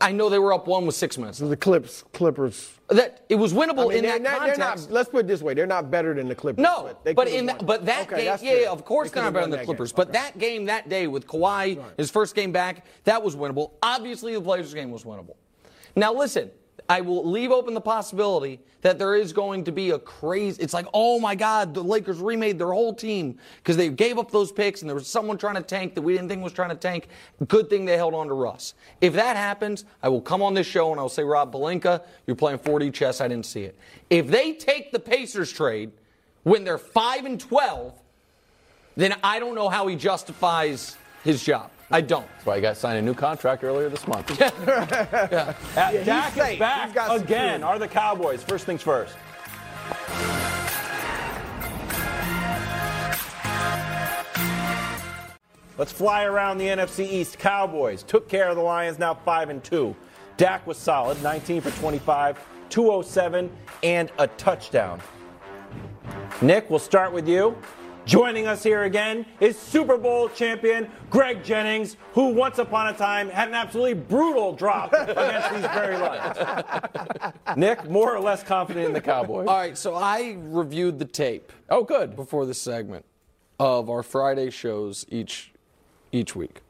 [0.00, 1.36] I know they were up one with six minutes.
[1.38, 2.72] The Clips Clippers.
[2.88, 4.88] That it was winnable I mean, in they're, that not, they're context.
[4.88, 4.94] not.
[4.94, 6.62] Let's put it this way: they're not better than the Clippers.
[6.62, 9.34] No, they but in that, but that Okay, game, yeah, of course They they're not
[9.34, 9.92] better than the Clippers.
[9.92, 9.96] game.
[9.96, 10.18] But Okay.
[10.18, 13.72] that game that day with Kawhi, his first game back, that was winnable.
[13.82, 15.36] Obviously, the Blazers game was winnable.
[15.94, 16.50] Now listen,
[16.88, 20.62] I will leave open the possibility that there is going to be a crazy.
[20.62, 24.30] It's like, oh my God, the Lakers remade their whole team because they gave up
[24.30, 26.68] those picks and there was someone trying to tank that we didn't think was trying
[26.68, 27.08] to tank.
[27.48, 28.74] Good thing they held on to Russ.
[29.00, 32.36] If that happens, I will come on this show and I'll say, Rob Pelinka, you're
[32.36, 33.22] playing 4D chess.
[33.22, 33.74] I didn't see it.
[34.10, 35.90] If they take the Pacers trade
[36.42, 37.94] when they're five and 12
[38.96, 41.70] then I don't know how he justifies his job.
[41.94, 42.26] I don't.
[42.32, 44.36] That's why I got signed a new contract earlier this month.
[44.64, 45.52] Uh,
[45.90, 46.54] he's Dak safe.
[46.54, 47.62] is back He's got again.
[47.62, 48.42] Are the Cowboys?
[48.42, 49.14] First things first.
[55.78, 57.38] Let's fly around the NFC East.
[57.38, 59.94] Cowboys took care of the Lions, now 5 and 2.
[60.36, 62.40] Dak was solid, 19 for 25,
[62.70, 63.50] 207,
[63.84, 65.00] and a touchdown.
[66.42, 67.56] Nick, we'll start with you.
[68.06, 73.30] Joining us here again is Super Bowl champion Greg Jennings, who once upon a time
[73.30, 76.36] had an absolutely brutal drop against these very Lions.
[77.56, 79.48] Nick, more or less confident in the Cowboys.
[79.48, 81.50] All right, so I reviewed the tape.
[81.70, 82.14] Oh, good.
[82.14, 83.06] Before this segment
[83.58, 85.52] of our Friday shows each
[86.12, 86.60] each week,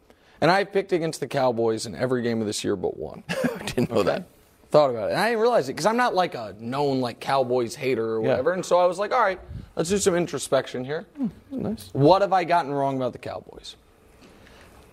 [0.41, 3.25] and I picked against the Cowboys in every game of this year but one.
[3.67, 4.29] Didn't know that.
[4.71, 7.19] Thought about it, and I didn't realize it because I'm not like a known like
[7.21, 8.29] Cowboys hater or Yeah.
[8.31, 8.53] whatever.
[8.53, 9.39] And so I was like, all right,
[9.77, 11.07] let's do some introspection here.
[11.17, 11.91] Hmm, nice.
[11.93, 13.77] What have I gotten wrong about the Cowboys?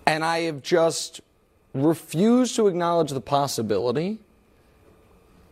[0.06, 1.20] And I have just
[1.74, 4.18] refused to acknowledge the possibility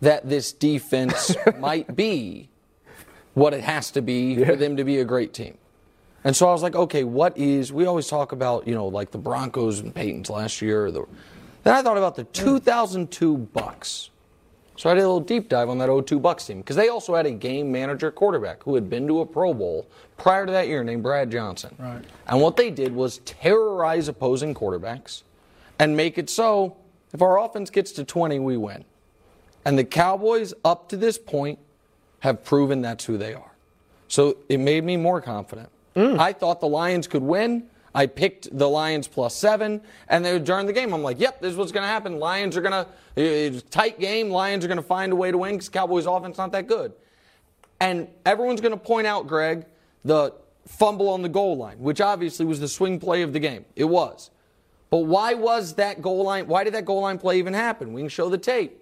[0.01, 2.49] that this defense might be
[3.35, 5.57] what it has to be for them to be a great team.
[6.25, 7.73] And so I was like, okay, what is?
[7.73, 10.91] We always talk about, you know, like the Broncos and Peyton's last year.
[10.91, 11.07] The,
[11.63, 12.57] then I thought about the hmm.
[12.59, 14.10] 2002 Bucks.
[14.81, 17.15] So I did a little deep dive on that 02 Bucks team because they also
[17.15, 20.69] had a game manager quarterback who had been to a Pro Bowl prior to that
[20.69, 21.75] year named Brad Johnson.
[21.79, 22.03] Right.
[22.27, 25.23] And what they did was terrorize opposing quarterbacks
[25.79, 26.79] and make it so
[27.13, 28.87] if our offense gets to 20, we win.
[29.67, 31.59] And the Cowboys, up to this point,
[32.21, 33.53] have proven that's who they are.
[34.09, 35.69] So it made me more confident.
[35.95, 36.19] Mm.
[36.19, 37.65] I thought the Lions could win.
[37.95, 41.53] I picked the Lions plus seven, and then during the game, I'm like, "Yep, this
[41.53, 42.19] is what's going to happen.
[42.19, 42.87] Lions are going to
[43.17, 44.31] a eh, tight game.
[44.31, 46.93] Lions are going to find a way to win because Cowboys' offense not that good."
[47.81, 49.65] And everyone's going to point out, Greg,
[50.05, 50.35] the
[50.67, 53.65] fumble on the goal line, which obviously was the swing play of the game.
[53.75, 54.31] It was.
[54.91, 56.47] But why was that goal line?
[56.47, 57.93] Why did that goal line play even happen?
[57.93, 58.77] We can show the tape.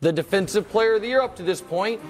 [0.00, 2.00] The defensive player of the year up to this point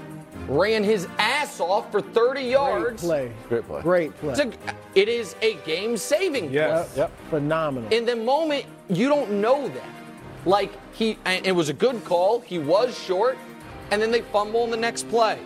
[0.49, 3.03] ran his ass off for 30 Great yards.
[3.03, 3.33] play.
[3.49, 3.83] Great play.
[3.83, 4.31] Great play.
[4.33, 4.53] It's a,
[4.95, 6.93] it is a game saving Yes.
[6.93, 7.03] play.
[7.03, 7.13] Yep.
[7.31, 7.93] Phenomenal.
[7.93, 9.85] In the moment, you don't know that.
[10.47, 12.41] Like, he, it was a good call.
[12.41, 13.37] He was short,
[13.91, 15.39] and then they fumble in the next play.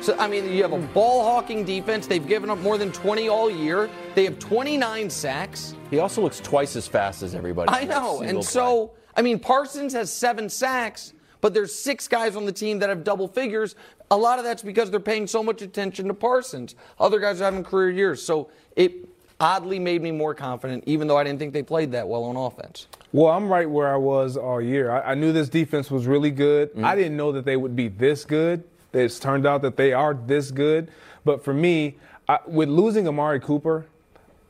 [0.00, 2.06] So, I mean, you have a ball hawking defense.
[2.06, 3.90] They've given up more than 20 all year.
[4.14, 5.74] They have 29 sacks.
[5.90, 7.70] He also looks twice as fast as everybody.
[7.72, 8.20] I know.
[8.22, 8.42] And play.
[8.42, 12.88] so, I mean, Parsons has seven sacks, but there's six guys on the team that
[12.90, 13.74] have double figures.
[14.10, 16.74] A lot of that's because they're paying so much attention to Parsons.
[16.98, 18.22] Other guys are having career years.
[18.22, 19.08] So it
[19.40, 22.36] oddly made me more confident, even though I didn't think they played that well on
[22.36, 22.86] offense.
[23.12, 24.90] Well, I'm right where I was all year.
[24.90, 26.70] I, I knew this defense was really good.
[26.70, 26.84] Mm-hmm.
[26.84, 28.64] I didn't know that they would be this good.
[28.92, 30.90] It's turned out that they are this good.
[31.24, 31.96] But for me,
[32.28, 33.86] I, with losing Amari Cooper,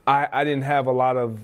[0.06, 1.40] I, I didn't have a lot of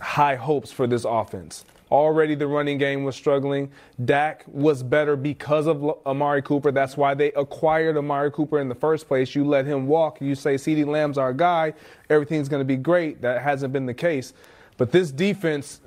[0.00, 1.64] high hopes for this offense.
[1.90, 3.70] Already the running game was struggling.
[4.04, 6.72] Dak was better because of Amari Cooper.
[6.72, 9.34] That's why they acquired Amari Cooper in the first place.
[9.36, 10.20] You let him walk.
[10.20, 11.74] You say CeeDee Lamb's our guy.
[12.10, 13.22] Everything's going to be great.
[13.22, 14.32] That hasn't been the case.
[14.76, 15.80] But this defense,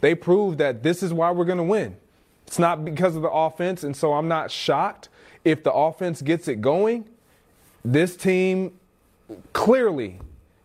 [0.00, 1.96] they proved that this is why we're going to win.
[2.46, 5.08] It's not because of the offense, and so I'm not shocked
[5.44, 7.08] if the offense gets it going.
[7.84, 8.72] This team
[9.52, 10.18] clearly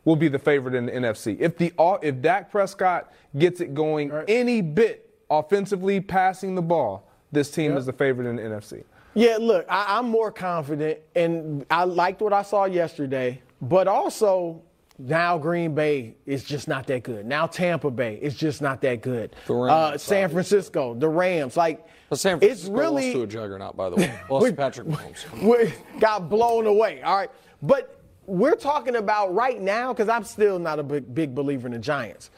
[0.09, 1.37] will be the favorite in the NFC.
[1.39, 7.51] If the if Dak Prescott gets it going any bit offensively, passing the ball, this
[7.51, 8.83] team is the favorite in the NFC.
[9.13, 14.63] Yeah, look, I, I'm more confident, and I liked what I saw yesterday, but also
[14.97, 17.27] now Green Bay is just not that good.
[17.27, 19.35] Now Tampa Bay is just not that good.
[19.45, 23.21] The Rams, uh, San Francisco, the Rams, like But San it's Francisco really lost to
[23.23, 24.19] a juggernaut, by the way.
[24.29, 25.43] Lost to Patrick Mahomes.
[25.43, 27.03] we got blown away.
[27.03, 27.29] All right.
[27.61, 27.98] But
[28.29, 31.79] we're talking about right now, because I'm still not a big, big believer in the
[31.79, 32.29] Giants.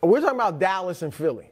[0.00, 1.50] We're talking about Dallas and Philly.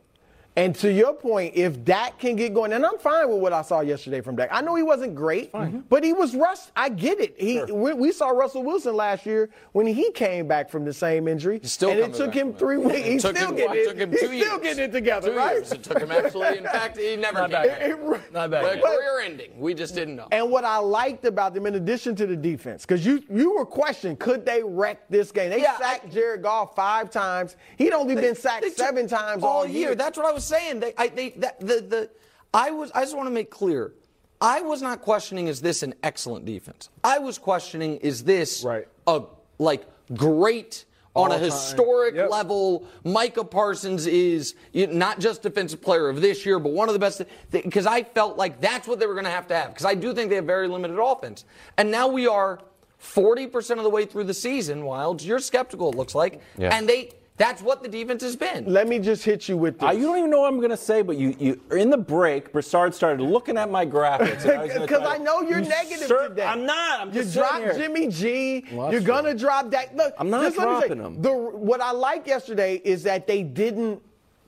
[0.56, 3.60] And to your point, if Dak can get going, and I'm fine with what I
[3.60, 4.48] saw yesterday from Dak.
[4.50, 5.80] I know he wasn't great, mm-hmm.
[5.90, 6.72] but he was rust.
[6.74, 7.34] I get it.
[7.38, 11.28] He we, we saw Russell Wilson last year when he came back from the same
[11.28, 11.60] injury.
[11.62, 12.96] still and it took him three weeks.
[13.00, 13.98] It He's still him- getting it it.
[13.98, 15.56] took He's two still getting it together, Two right?
[15.56, 16.56] years it took him actually.
[16.58, 17.88] In fact, he never Not came back back.
[17.88, 18.32] yet.
[18.32, 19.60] Not back career ending.
[19.60, 20.28] We just didn't know.
[20.32, 23.66] And what I liked about them, in addition to the defense, because you you were
[23.66, 25.50] questioning, could they wreck this game?
[25.50, 27.56] They Yeah, sacked Jared Goff five times.
[27.76, 29.94] He'd only been sacked They took- seven times all, year.
[29.94, 30.80] That's what I was saying.
[30.80, 32.10] They, I, they, that, the, the,
[32.54, 32.90] I was.
[32.94, 33.92] I just want to make clear.
[34.40, 36.90] I was not questioning is this an excellent defense.
[37.02, 38.86] I was questioning is this Right.
[39.06, 39.22] a
[39.58, 40.84] like great
[41.14, 41.44] on a All-time.
[41.50, 42.30] historic Yep.
[42.30, 42.86] level.
[43.02, 46.98] Micah Parsons is you- not just defensive player of this year, but one of the
[46.98, 47.22] best.
[47.50, 49.68] Because I felt like that's what they were going to have to have.
[49.70, 51.46] Because I do think they have very limited offense.
[51.78, 52.60] And now we are
[52.98, 55.24] 40% of the way through the season, Wildes.
[55.24, 56.42] You're skeptical, it looks like.
[56.58, 56.76] Yeah.
[56.76, 58.64] And they that's what the defense has been.
[58.66, 59.88] Let me just hit you with this.
[59.88, 61.98] Uh, you don't even know what I'm going to say, but you, you in the
[61.98, 64.44] break, Broussard started looking at my graphics.
[64.44, 66.44] and I Because I know you're You negative sir- today.
[66.44, 67.00] I'm not.
[67.00, 67.74] I'm you just sitting dropped here.
[67.74, 68.64] Jimmy G.
[68.72, 69.94] Well, you're gonna drop that.
[69.94, 71.22] Look, I'm not just let me say, dropping him.
[71.22, 74.00] The, what I like yesterday is that they didn't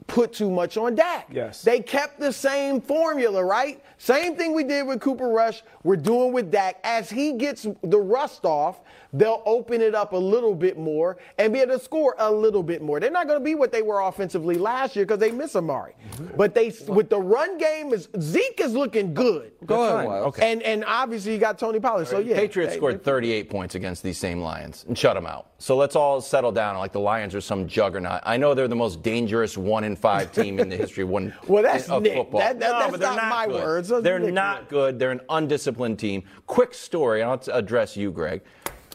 [0.06, 1.28] put too much on Dak.
[1.30, 1.60] Yes.
[1.62, 3.84] They kept the same formula, right?
[3.98, 5.62] Same thing we did with Cooper Rush.
[5.84, 6.80] We're doing with Dak.
[6.82, 8.80] As he gets the rust off,
[9.12, 12.62] they'll open it up a little bit more and be able to score a little
[12.62, 13.00] bit more.
[13.00, 15.94] They're not going to be what they were offensively last year because they miss Amari.
[16.12, 16.36] Mm-hmm.
[16.36, 19.52] But they, with the run game, is Zeke is looking good.
[19.66, 20.52] Go ahead, Okay.
[20.52, 22.06] And and obviously you got Tony Pollard.
[22.08, 25.46] So yeah, Patriots they- scored 38 points against these same Lions and shut them out.
[25.58, 28.20] So let's all settle down like the Lions are some juggernaut.
[28.24, 31.34] I know they're the most dangerous one in five team in the history of one
[31.48, 32.14] Well, that's of Nick.
[32.16, 32.40] football.
[32.40, 33.54] That- that- no, that's but they're not my good.
[33.62, 33.88] words.
[33.88, 34.98] Those are They're Nick's not good.
[34.98, 36.22] They're an undisciplined team.
[36.46, 37.22] Quick story.
[37.22, 38.42] I'll address you, Greg.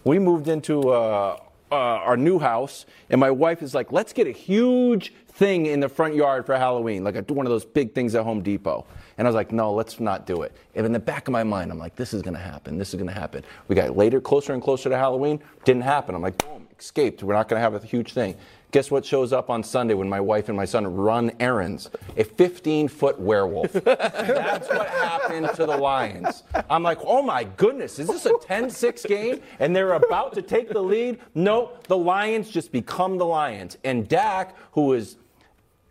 [0.04, 1.38] We moved into uh,
[1.72, 5.80] uh, our new house, and my wife is like, "Let's get a huge thing in
[5.80, 8.86] the front yard for Halloween, like a, one of those big things at Home Depot."
[9.18, 11.44] And I was like, "No, let's not do it." And in the back of my
[11.44, 12.78] mind, I'm like, "This is to happen.
[12.78, 15.42] This is to happen." We got later, closer and closer to Halloween.
[15.64, 16.16] Didn't happen.
[16.16, 17.24] I'm like, "Boom, escaped.
[17.24, 18.36] We're not to have a huge thing."
[18.74, 21.92] Guess what shows up on Sunday when my wife and my son run errands?
[22.18, 23.72] A 15 foot werewolf.
[23.72, 26.42] That's what happened to the Lions.
[26.72, 29.42] I'm like, oh my goodness, is this a 10 6 game?
[29.60, 31.20] And they're about to take the lead?
[31.36, 33.78] No, the Lions just become the Lions.
[33.84, 35.18] And Dak, who is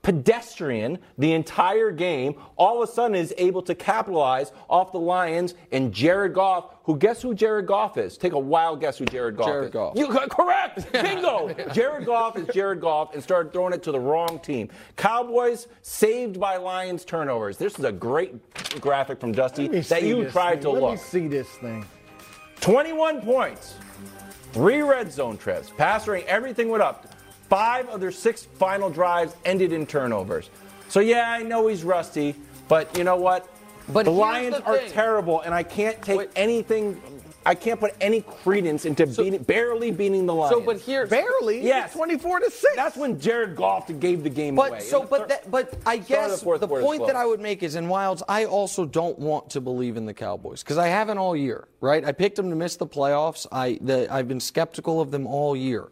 [0.03, 5.55] pedestrian the entire game, all of a sudden is able to capitalize off the Lions
[5.71, 8.19] and Jared Goff, who guess who Jared Goff is?
[8.19, 9.71] Take a wild guess who Jared Goff Jared is.
[9.71, 9.97] Goff.
[9.97, 10.91] You got correct.
[10.93, 11.55] Bingo.
[11.73, 14.69] Jared Goff is Jared Goff and started throwing it to the wrong team.
[14.97, 17.57] Cowboys saved by Lions turnovers.
[17.57, 20.63] This is a great graphic from Dusty that you tried thing.
[20.63, 20.91] to Let look.
[20.93, 21.87] me see this thing.
[22.61, 23.75] 21 points,
[24.53, 27.12] three red zone trips, pass everything went up.
[27.53, 30.49] Five of their six final drives ended in turnovers.
[30.89, 32.35] So yeah, I know he's rusty,
[32.67, 33.47] but you know what?
[33.93, 36.99] But the Lions the are terrible, and I can't take anything.
[37.45, 40.55] I can't put any credence into beating, barely beating the Lions.
[40.55, 41.61] So, but here, Barely.
[41.61, 41.93] Yes.
[41.93, 42.75] 24 to 6.
[42.75, 44.81] That's when Jared Goff gave the game But away.
[44.81, 47.17] so, the but third- that, but I guess the the point that.
[47.17, 50.63] I would make is in Wildes, I also don't want to believe in the Cowboys
[50.63, 52.03] because I haven't all year, right?
[52.03, 53.47] I picked them to miss the playoffs.
[53.53, 55.89] I the, I've been skeptical of them all year,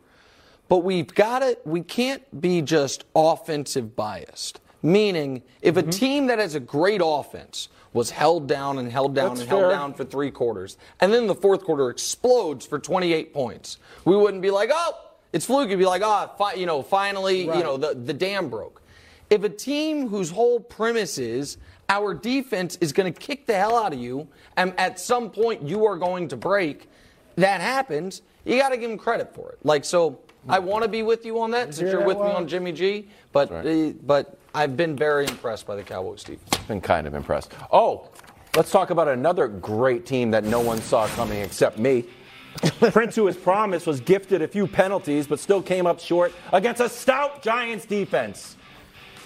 [0.70, 4.60] but we've got to we can't be just offensive biased.
[4.82, 5.88] Meaning, if Mm-hmm.
[5.88, 9.50] a team that has a great offense was held down and held down That's and
[9.50, 9.58] fair.
[9.58, 14.16] held down for three quarters, and then the fourth quarter explodes for 28 points, we
[14.16, 14.92] wouldn't be like, oh,
[15.34, 15.68] it's fluke.
[15.68, 18.80] We'd be like, oh, fi- you know, finally, you know, the, the dam broke.
[19.28, 21.58] If a team whose whole premise is
[21.88, 25.62] our defense is going to kick the hell out of you, and at some point
[25.62, 26.88] you are going to break,
[27.36, 29.58] that happens, you got to give them credit for it.
[29.62, 32.24] Like, so I want to be with you on that since you're that, with me
[32.24, 36.64] on Jimmy G, but, uh, but I've been very impressed by the Cowboys defense.
[36.66, 37.52] been kind of impressed.
[37.70, 38.08] Oh,
[38.56, 42.04] let's talk about another great team that no one saw coming except me.
[42.80, 46.80] Prince, who was promised, was gifted a few penalties, but still came up short against
[46.80, 48.56] a stout Giants defense.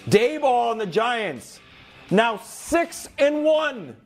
[0.09, 1.61] Daboll and the Giants,
[2.11, 3.97] now six and one.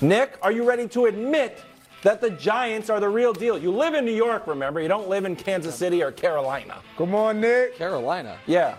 [0.00, 1.64] Nick, are you ready to admit
[2.04, 3.58] that the Giants are the real deal?
[3.58, 4.80] You live in New York, remember?
[4.80, 6.80] You don't live in Kansas City or Carolina.
[6.96, 7.76] Come on, Nick.
[7.76, 8.38] Carolina.
[8.46, 8.76] Yeah.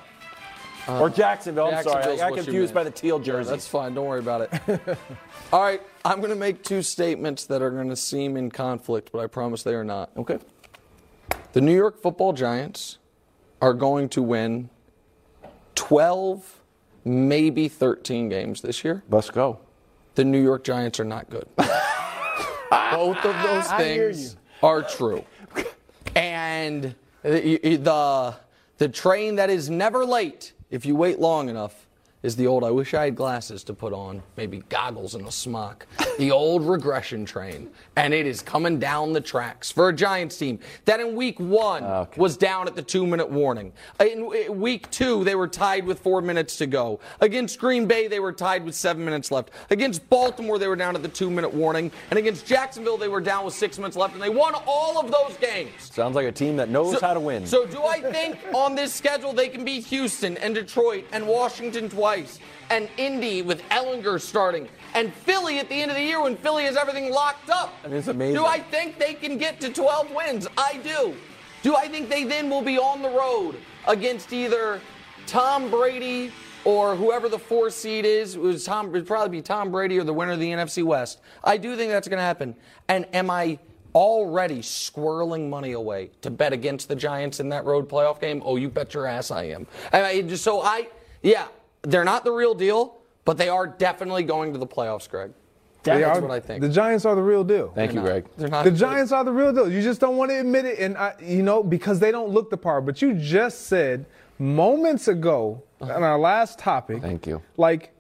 [0.88, 1.66] Uh, or Jacksonville.
[1.66, 2.04] I'm sorry.
[2.04, 3.50] I got confused by the teal Yeah, jersey.
[3.50, 3.96] that's fine.
[3.96, 4.98] Don't worry about it.
[5.54, 9.10] All right, I'm going to make two statements that are going to seem in conflict,
[9.12, 10.12] but I promise they are not.
[10.16, 10.38] Okay.
[11.54, 13.00] The New York Football Giants
[13.62, 14.70] are going to win
[15.74, 16.62] 12,
[17.04, 19.04] maybe 13 games this year.
[19.10, 19.60] Let's go.
[20.14, 21.48] The New York Giants are not good.
[22.94, 25.26] Both of those things are true.
[26.16, 28.36] And the, the
[28.78, 31.85] the train that is never late if you wait long enough
[32.26, 35.32] is the old I wish I had glasses to put on, maybe goggles and a
[35.32, 35.86] smock.
[36.18, 37.70] The old regression train.
[37.98, 42.08] And it is coming down the tracks for a Giants team that in week one
[42.16, 43.74] was down at the two minute warning.
[44.00, 47.02] In week two, they were tied with four minutes to go.
[47.20, 49.50] Against Green Bay, they were tied with seven minutes left.
[49.72, 51.92] Against Baltimore, they were down at the two minute warning.
[52.12, 54.14] And against Jacksonville, they were down with six minutes left.
[54.14, 55.74] And they won all of those games.
[55.80, 57.46] Sounds like a team that knows how to win.
[57.46, 61.90] So do I think on this schedule they can beat Houston and Detroit and Washington
[61.90, 62.15] twice
[62.70, 66.64] and Indy with Ehlinger starting and Philly at the end of the year when Philly
[66.66, 67.74] has everything locked up?
[67.84, 68.36] I mean, it's amazing.
[68.36, 70.48] Do I think they can get to 12 wins?
[70.58, 71.16] I do.
[71.64, 73.56] Do I think they then will be on the road
[73.88, 74.80] against either
[75.28, 76.32] Tom Brady
[76.64, 78.36] or whoever the four seed is?
[78.36, 78.90] It was Tom.
[78.90, 81.20] It'd probably be Tom Brady or the winner of the NFC West.
[81.44, 82.56] I do think that's going to happen.
[82.88, 83.60] And am I
[83.94, 88.58] already squirreling money away to bet against the Giants in that road playoff game, oh,
[88.58, 89.66] you bet your ass I am.
[89.94, 90.90] I mean, just- so I,
[91.24, 91.48] yeah,
[91.90, 95.32] they're not the real deal, but they are definitely going to the playoffs, Greg.
[95.84, 96.62] That's are- what I think.
[96.62, 97.72] The Giants are the real deal.
[97.76, 98.24] Thank you, They're Greg.
[98.24, 99.72] not- They're not The Giants are the real deal.
[99.72, 102.50] You just don't want to admit it, and I, you know because they don't look
[102.50, 102.86] the part.
[102.86, 104.06] But you just said
[104.40, 107.02] moments ago on our last topic.
[107.02, 107.42] Thank you.
[107.58, 107.92] Like,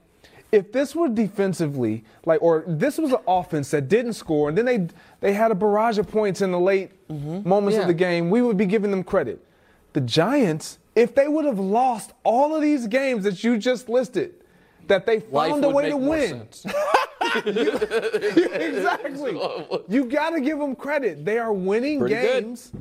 [0.51, 4.65] if this were defensively, like, or this was an offense that didn't score, and then
[4.65, 4.87] they
[5.21, 7.47] they had a barrage of points in the late mm-hmm.
[7.47, 7.81] moments Yeah.
[7.83, 9.43] of the game, we would be giving them credit.
[9.93, 14.33] The Giants, if they would have lost all of these games that you just listed,
[14.87, 16.29] that they Life found a way to more win.
[16.51, 16.65] sense.
[17.45, 19.31] exactly.
[19.87, 21.25] You got to give them credit.
[21.25, 22.43] They are winning Pretty good.
[22.43, 22.71] games,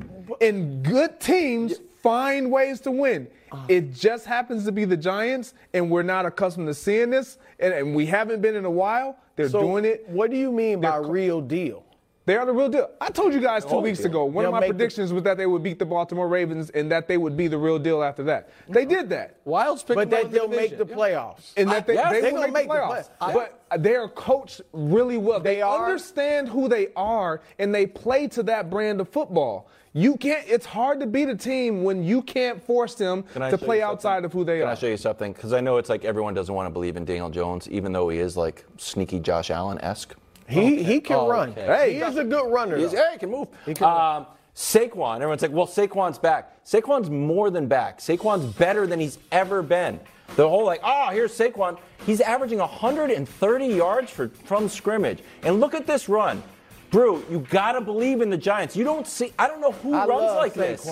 [0.41, 3.27] and good teams find ways to win.
[3.51, 3.65] Uh-huh.
[3.67, 7.73] It just happens to be the Giants, and we're not accustomed to seeing this, and,
[7.73, 9.17] and we haven't been in a while.
[9.35, 10.07] They're So doing it.
[10.07, 11.83] What do you mean by They're co- real deal?
[12.25, 12.89] They are the real deal.
[12.99, 14.25] I told you guys two oh, weeks ago.
[14.25, 16.71] One They'll of my make the- predictions was that they would beat the Baltimore Ravens
[16.71, 18.49] and that they would be the real deal after that.
[18.67, 19.45] They did that.
[19.45, 21.53] Wildes picked But them that they'll make the playoffs.
[21.55, 23.09] And that they, yes, they they will gonna make, the make the playoffs.
[23.19, 25.39] play- but they are coached really well.
[25.39, 25.85] They, They are.
[25.85, 29.69] understand who they are and they play to that brand of football.
[29.93, 30.45] You can't.
[30.49, 34.25] It's hard to beat a team when you can't force them Can to play outside
[34.25, 34.65] of who they Can are.
[34.65, 35.31] Can I show you something?
[35.31, 38.09] Because I know it's like everyone doesn't want to believe in Daniel Jones, even though
[38.09, 40.13] he is like sneaky Josh Allen esque.
[40.47, 41.49] He he can Oh, run.
[41.51, 41.93] okay.
[41.93, 42.77] He is a good runner.
[42.77, 43.47] He's, hey, he can move.
[43.65, 44.25] He can um,
[44.55, 46.63] Saquon, everyone's like, well, Saquon's back.
[46.63, 47.99] Saquon's more than back.
[47.99, 49.99] Saquon's better than he's ever been.
[50.37, 51.77] The whole like, oh, here's Saquon.
[52.05, 55.19] He's averaging 130 yards for, from scrimmage.
[55.43, 56.41] And look at this run.
[56.89, 58.77] Brew, you got to believe in the Giants.
[58.77, 60.87] You don't see, I don't know who I runs like this.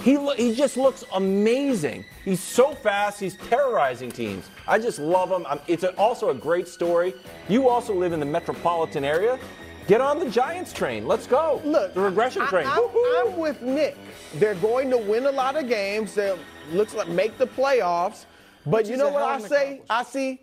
[0.00, 0.04] Saquon.
[0.04, 2.04] He, lo- he just looks amazing.
[2.24, 3.20] He's so fast.
[3.20, 4.50] He's terrorizing teams.
[4.66, 5.46] I just love him.
[5.46, 7.14] Um, it's a, also a great story.
[7.48, 9.38] You also live in the metropolitan area.
[9.86, 11.06] Get on the Giants train.
[11.06, 11.60] Let's go.
[11.64, 12.66] Look, the regression train.
[12.66, 13.96] I'm, I'm with Nick.
[14.34, 16.14] They're going to win a lot of games.
[16.14, 16.36] They
[16.72, 18.26] looks like make the playoffs.
[18.64, 19.80] But Which you know what I say?
[19.88, 20.40] I see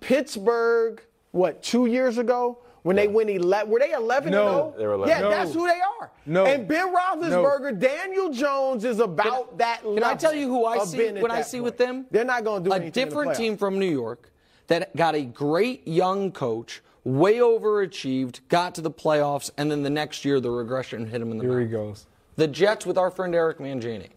[0.00, 1.02] Pittsburgh.
[1.32, 3.68] What two years ago when they win 11?
[3.68, 4.74] Were they 11 no, 0?
[4.78, 5.08] They were 11.
[5.08, 5.30] Yeah, No.
[5.30, 6.08] that's who they are.
[6.24, 6.46] No.
[6.46, 9.94] And Ben Roethlisberger, Daniel Jones is about that level.
[9.94, 11.64] Can I tell you who I see when I see point.
[11.64, 12.06] with them?
[12.12, 14.30] They're not going to do a anything in the different team from New York
[14.68, 19.90] that got a great young coach, way overachieved, got to the playoffs, and then the
[19.90, 22.06] next year the regression hit him in the Here he goes.
[22.36, 24.10] The Jets with our friend Eric Mangini.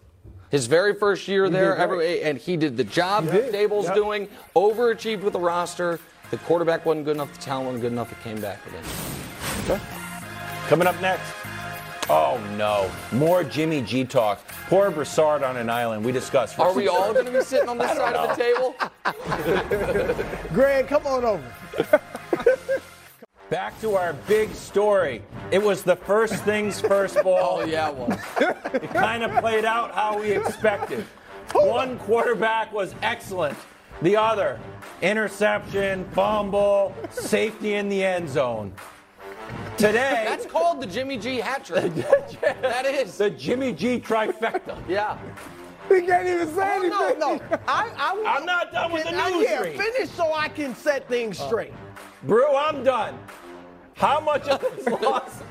[0.51, 3.95] His very first year there, every, and he did the job that Daboll's Yep.
[3.95, 5.99] doing, overachieved with the roster.
[6.32, 9.82] The quarterback wasn't good enough, the talent wasn't good enough, it came back again.
[10.67, 11.32] Coming up next.
[12.11, 14.45] Oh no, more Jimmy G talk.
[14.67, 16.03] Poor Broussard on an island.
[16.03, 16.57] We discussed.
[16.57, 18.75] Are we all going to be sitting on this side of the table?
[20.53, 21.43] Greg, come on over.
[23.49, 25.23] Back to our big story.
[25.51, 27.61] It was the first things first ball.
[27.61, 28.19] Oh, yeah, it was.
[28.73, 31.05] It kind of played out how we expected.
[31.53, 33.57] One quarterback was excellent.
[34.02, 34.60] The other,
[35.02, 38.74] interception, fumble, safety in the end zone.
[39.78, 41.93] Today, That's called the Jimmy G hat trick.
[42.62, 43.18] that is.
[43.18, 44.78] the Jimmy G trifecta.
[44.88, 45.18] Yeah.
[45.89, 47.50] He can't even say Oh, no, anything.
[47.50, 47.58] no.
[47.68, 49.78] I, I, I'm not done with the Can I- news Yeah, read.
[49.78, 51.74] finish so I can set things straight.
[52.24, 53.18] Brew, I'm done.
[53.95, 55.41] How much of this loss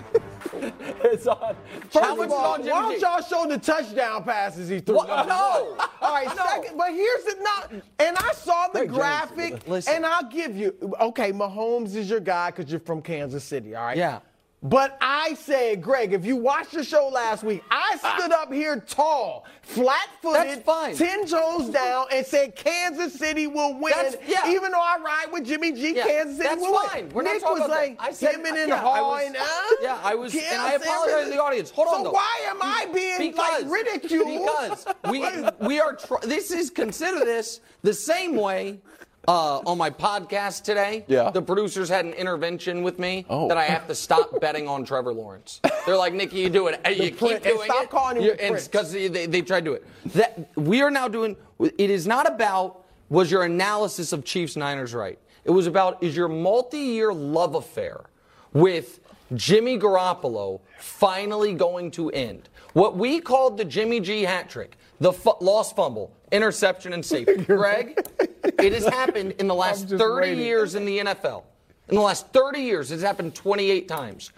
[1.12, 1.56] is on?
[1.90, 4.96] First How much of all, why don't y'all show the touchdown passes he threw?
[4.96, 5.28] What?
[5.28, 5.76] No.
[6.00, 6.44] All right, No.
[6.44, 7.72] second, but here's the not.
[7.98, 10.74] And I saw the Jones, graphic, and I'll give you.
[11.00, 13.74] Okay, Mahomes is your guy because you're from Kansas City.
[13.74, 13.96] All right.
[13.96, 14.20] Yeah.
[14.60, 18.80] But I said, Greg, if you watched the show last week, I stood up here
[18.80, 20.64] tall, flat-footed,
[20.96, 23.92] ten toes down, and said Kansas City will win.
[24.26, 24.50] Yeah.
[24.50, 27.04] Even though I ride with Jimmy G, Yeah, Kansas City will fine.
[27.04, 27.14] win.
[27.14, 28.04] We're Nick was like that.
[28.04, 29.40] I said- him and in yeah, I Hall was- and uh,
[29.80, 31.70] yeah, I was- and I apologize to the audience.
[31.70, 32.10] Hold on, So though.
[32.10, 34.26] why am I being like ridiculed?
[34.26, 35.24] Because we
[35.68, 38.80] we are tr- this is consider this the same way.
[39.28, 41.30] Uh, on my podcast today, Yeah.
[41.30, 43.46] the producers had an intervention with me Oh.
[43.48, 45.60] that I have to stop betting on Trevor Lawrence.
[45.84, 46.80] They're like, Nikki, you do it.
[46.88, 47.90] You keep doing stop it.
[47.90, 48.68] calling him You- and Prince.
[48.68, 49.86] because they, they tried to do it.
[50.14, 51.36] That we are now doing.
[51.60, 55.18] It is not about was your analysis of Chiefs Niners right.
[55.44, 58.06] It was about is your multi-year love affair
[58.54, 58.98] with
[59.34, 62.48] Jimmy Garoppolo finally going to end.
[62.72, 67.36] What we called the Jimmy G hat trick, the fu- lost fumble, interception, and safety.
[67.44, 67.98] Greg,
[68.44, 70.38] it has happened in the last 30 waiting.
[70.44, 71.44] years in the NFL.
[71.88, 74.30] In the last 30 years, it's happened 28 times.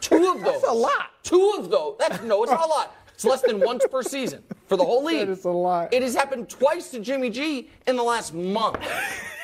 [0.00, 0.60] Two of those.
[0.60, 1.10] That's a lot.
[1.22, 1.96] Two of those.
[1.98, 2.94] That's no, it's not a lot.
[3.18, 4.44] It's less than once per season.
[4.68, 5.28] for the whole league.
[5.28, 5.92] Is a lot.
[5.92, 8.78] It has happened twice to Jimmy G in the last month.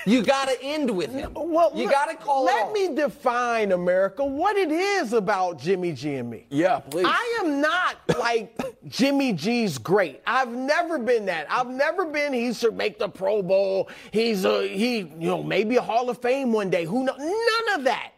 [0.06, 1.32] You got to end with him.
[1.34, 5.90] Well, you got to call it Let me define America what it is about Jimmy
[5.92, 6.46] G and me.
[6.50, 7.06] Yeah, please.
[7.08, 8.56] I am not like
[8.86, 10.22] Jimmy G's great.
[10.24, 11.48] I've never been that.
[11.50, 12.32] I've never been.
[12.32, 13.88] He should make the Pro Bowl.
[14.12, 14.98] He's a he.
[14.98, 16.84] You know, maybe a Hall of Fame one day.
[16.84, 17.18] Who knows?
[17.18, 18.12] None of that.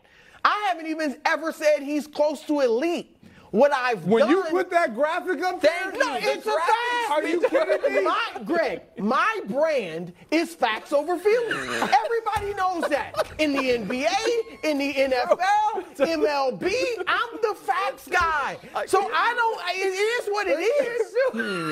[0.45, 3.16] I haven't even ever said he's close to elite.
[3.57, 4.31] What I've When done.
[4.31, 6.21] you put that graphic up there, no.
[6.21, 7.11] The it's a fact.
[7.11, 8.03] Are you kidding me?
[8.03, 11.57] My, Greg, my brand is facts over feelings.
[11.57, 13.15] Everybody knows that.
[13.39, 16.71] In the NBA, in the NFL, MLB,
[17.07, 18.59] I'm the facts guy.
[18.87, 21.15] So I don't, it is what it is.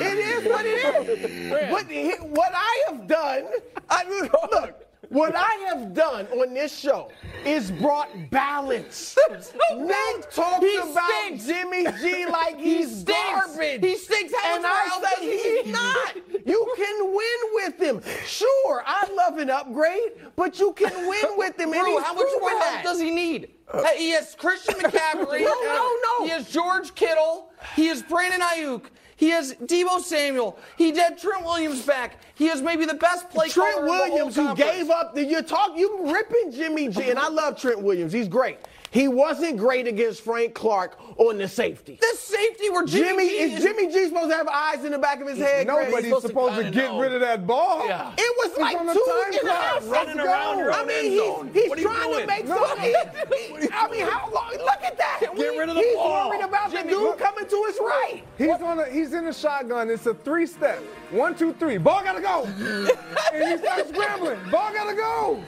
[0.01, 0.79] It is what it
[1.21, 1.51] is.
[1.69, 3.45] But what I have done,
[3.91, 7.09] I mean, look, what I have done on this show
[7.45, 9.17] is brought balance.
[9.75, 11.45] Nick talks He about stinks.
[11.45, 13.45] Jimmy G like he's stinks.
[13.45, 13.81] garbage.
[13.83, 14.33] He stinks.
[14.35, 16.15] How And I say he he's not.
[16.45, 18.01] You can win with him.
[18.27, 21.73] Sure, I love an upgrade, but you can win with him.
[21.73, 23.49] and how much more help does he need?
[23.73, 25.39] Uh, hey, he has Christian McCaffrey.
[25.41, 26.25] No, no, uh, no.
[26.25, 27.49] He has George Kittle.
[27.75, 28.83] He has Brandon Aiyuk.
[29.17, 30.59] He has Deebo Samuel.
[30.77, 32.19] He had Trent Williams back.
[32.35, 35.15] He has maybe the best play Trent caller in the whole Williams, who gave up
[35.15, 38.11] the you talk, you ripping Jimmy G, and I love Trent Williams.
[38.11, 38.59] He's great.
[38.95, 41.97] He wasn't great against Frank Clark on the safety.
[41.99, 44.97] the safety where Jimmy Jimmy, G is Jimmy G supposed to have eyes in the
[44.97, 45.67] back of his head?
[45.67, 45.87] Greg?
[45.87, 46.99] Nobody's supposed to supposed to kinda get know.
[47.01, 47.85] rid of that ball.
[47.85, 48.13] Yeah.
[48.17, 50.71] It was He's like on the two time and a half Running seconds around your
[50.71, 52.65] I mean, he's, he's What are trying to make No.
[52.67, 52.85] something.
[52.85, 54.51] he- I mean, how long?
[54.53, 55.19] Look at that.
[55.19, 56.29] Get rid of the he's ball.
[56.29, 57.19] worried about Jimmy, the dude look.
[57.19, 58.23] coming to his right.
[58.37, 59.89] He's on a he's in a shotgun.
[59.89, 60.79] It's a three step.
[61.11, 61.77] One, two, three.
[61.77, 62.43] Ball gotta go.
[63.33, 64.39] and he starts scrambling.
[64.49, 65.43] Ball gotta go.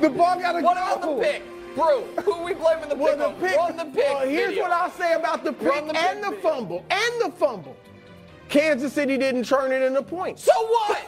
[0.00, 0.82] The ball gotta What go.
[0.82, 1.42] about the pick?
[1.78, 3.18] Brew, who we for the Well, pick?
[3.18, 3.34] the on?
[3.40, 3.56] pick.
[3.56, 3.96] Run the pick.
[4.14, 4.62] well, here's video.
[4.64, 6.50] what I'll say about the pick the and pick the video.
[6.50, 7.76] fumble and the fumble.
[8.48, 10.42] Kansas City didn't turn it into points.
[10.42, 11.06] So what?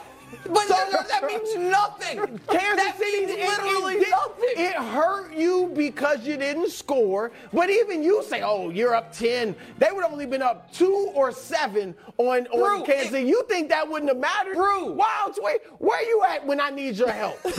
[0.49, 2.17] But So- that, that means nothing.
[2.49, 4.49] Kansas that City means it- it literally nothing.
[4.57, 7.31] It hurt you because you didn't score.
[7.53, 11.31] But even you say, "Oh, you're up 10." They would only been up two or
[11.31, 13.11] seven on on Brew, Kansas.
[13.11, 13.27] City.
[13.27, 14.55] you think that wouldn't have mattered?
[14.55, 14.95] Brew.
[14.95, 17.39] Wildes, where where you at when I need your help?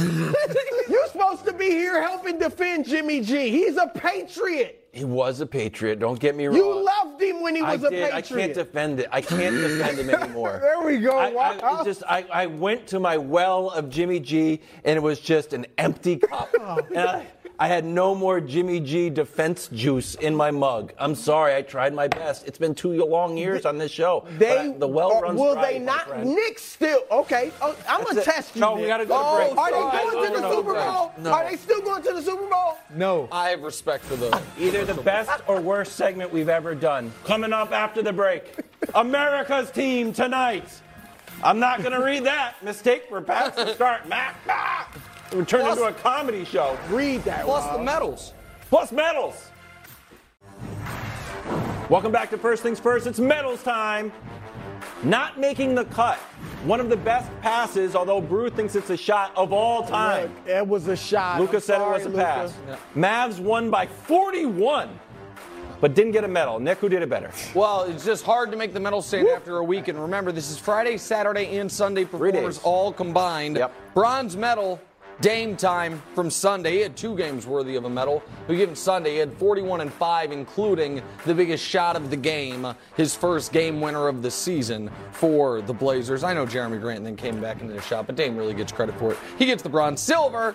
[0.88, 3.50] You're supposed to be here helping defend Jimmy G.
[3.50, 4.81] He's a patriot.
[4.92, 6.00] He was a patriot.
[6.00, 6.56] Don't get me wrong.
[6.56, 8.10] You loved him when he was a did.
[8.10, 8.14] patriot.
[8.14, 9.08] I can't defend it.
[9.10, 10.60] I can't defend him anymore.
[10.72, 11.18] There we go.
[11.18, 11.58] I, wow.
[11.62, 15.54] I just I, I went to my well of Jimmy G and it was just
[15.54, 16.50] an empty cup.
[16.64, 16.78] Oh.
[16.90, 17.26] and I,
[17.58, 20.92] I had no more Jimmy G defense juice in my mug.
[20.98, 22.46] I'm sorry, I tried my best.
[22.46, 24.26] It's been two long years on this show.
[24.38, 26.06] They I- the well or runs will dry, they not?
[26.08, 26.34] friend.
[26.34, 27.50] Nick still okay.
[27.60, 28.60] Oh, I'm gonna test you.
[28.60, 29.58] No, we gotta go to oh, break.
[29.58, 30.86] Are they going I to the don't Super Greg.
[30.86, 31.12] Bowl?
[31.18, 31.32] No.
[31.32, 32.78] Are they still going to the Super Bowl?
[32.94, 33.28] no.
[33.32, 34.40] I have respect for them.
[34.58, 37.12] Either the best or worst segment we've ever done.
[37.24, 38.54] Coming up after the break.
[38.94, 40.68] America's team tonight.
[41.42, 42.62] I'm not going to read that.
[42.62, 44.08] Mistake for Pats to start.
[44.08, 44.94] Mac, Mac.
[45.30, 46.78] It would turn Plus- into a comedy show.
[46.88, 47.44] Read that.
[47.44, 47.78] Plus Rob.
[47.78, 48.32] the medals.
[48.68, 49.48] Plus medals.
[51.88, 53.06] Welcome back to First Things First.
[53.06, 54.12] It's medals time.
[55.02, 56.18] Not making the cut.
[56.64, 60.32] One of the best passes, although Brew thinks it's a shot of all time.
[60.46, 61.40] Look, it was a shot.
[61.40, 62.22] Luka I'm said sorry, it was a Luka.
[62.22, 62.54] pass.
[62.96, 64.88] Mavs won by 41,
[65.80, 66.60] but didn't get a medal.
[66.60, 67.32] Nick, who did it better?
[67.54, 69.88] Well, it's just hard to make the medal stand after a week.
[69.88, 73.56] And remember, this is Friday, Saturday, and Sunday performers all combined.
[73.56, 73.94] Yep.
[73.94, 74.80] Bronze medal,
[75.20, 76.72] Dame time from Sunday.
[76.72, 78.22] He had two games worthy of a medal.
[78.48, 79.12] We give him Sunday.
[79.12, 83.80] He had 41 and 5, including the biggest shot of the game, his first game
[83.80, 86.24] winner of the season for the Blazers.
[86.24, 88.98] I know Jerami Grant then came back into the shot, but Dame really gets credit
[88.98, 89.18] for it.
[89.38, 90.00] He gets the bronze.
[90.00, 90.54] Silver,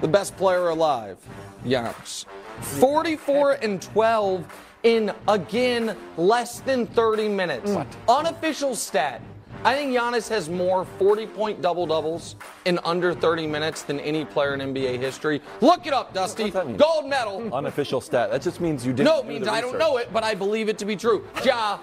[0.00, 1.18] the best player alive,
[1.64, 2.24] Giannis.
[2.60, 4.44] 44 and 12
[4.82, 7.70] in again less than 30 minutes.
[8.08, 9.22] Unofficial stat.
[9.64, 12.34] I think Giannis has more 40 point double doubles
[12.64, 15.40] in under 30 minutes than any player in NBA history.
[15.60, 16.44] Look it up, Dusty.
[16.44, 16.76] What's that mean?
[16.76, 17.54] Gold medal.
[17.54, 18.32] Unofficial stat.
[18.32, 19.04] That just means you didn't.
[19.06, 21.24] No, it means I don't know it, but I believe it to be true.
[21.44, 21.78] Ja,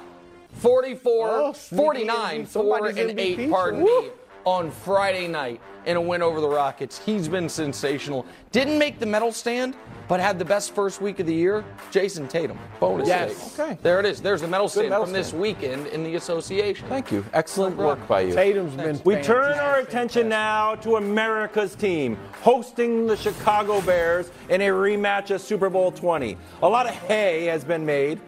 [0.55, 4.09] 44, Oh, 49, 4 and 8, pardon me,
[4.45, 6.99] on Friday night in a win over the Rockets.
[7.03, 8.25] He's been sensational.
[8.51, 9.75] Didn't make the medal stand,
[10.07, 11.63] but had the best first week of the year.
[11.91, 12.59] Jayson Tatum.
[12.79, 13.35] Bonus Yes.
[13.53, 13.59] sake.
[13.59, 13.77] Okay.
[13.81, 14.21] There it is.
[14.21, 16.87] There's the medal stand medal from this weekend in the association.
[16.89, 17.23] Thank you.
[17.33, 18.33] Excellent work by you.
[18.33, 18.99] Tatum's been.
[19.03, 25.31] We turn our attention now to America's team, hosting the Chicago Bears in a rematch
[25.31, 26.37] of Super Bowl 20.
[26.61, 28.19] A lot of hay has been made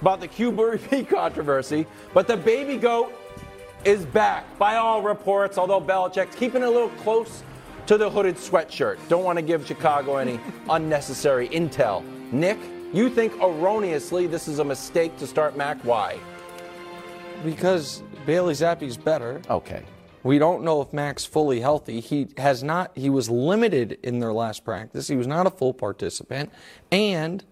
[0.00, 3.12] about the QB controversy, but the baby goat
[3.84, 7.42] is back by all reports, although Belichick's keeping it a little close
[7.86, 8.98] to the hooded sweatshirt.
[9.08, 10.38] Don't want to give Chicago any
[10.70, 12.04] unnecessary intel.
[12.32, 12.58] Nick,
[12.92, 15.82] you think erroneously this is a mistake to start Mac?
[15.84, 16.18] Why?
[17.44, 19.40] Because Bailey Zappe's better.
[19.50, 19.82] Okay.
[20.22, 21.98] We don't know if Mac's fully healthy.
[21.98, 22.92] He has not.
[22.94, 25.08] He was limited in their last practice.
[25.08, 26.52] He was not a full participant,
[26.92, 27.44] and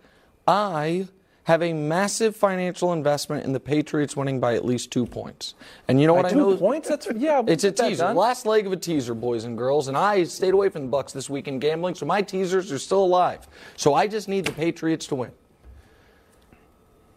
[0.47, 1.09] I
[1.51, 5.55] have a massive financial investment in the Patriots winning by at least two points.
[5.89, 6.57] And you know what I two know?
[6.57, 6.89] points?
[6.89, 7.43] That's yeah.
[7.45, 8.05] It's a teaser.
[8.05, 8.15] done.
[8.15, 9.89] Last leg of a teaser, boys and girls.
[9.89, 12.79] And I stayed away from the Bucks this week in gambling, so my teasers are
[12.79, 13.49] still alive.
[13.77, 15.33] So I just need the Patriots to win.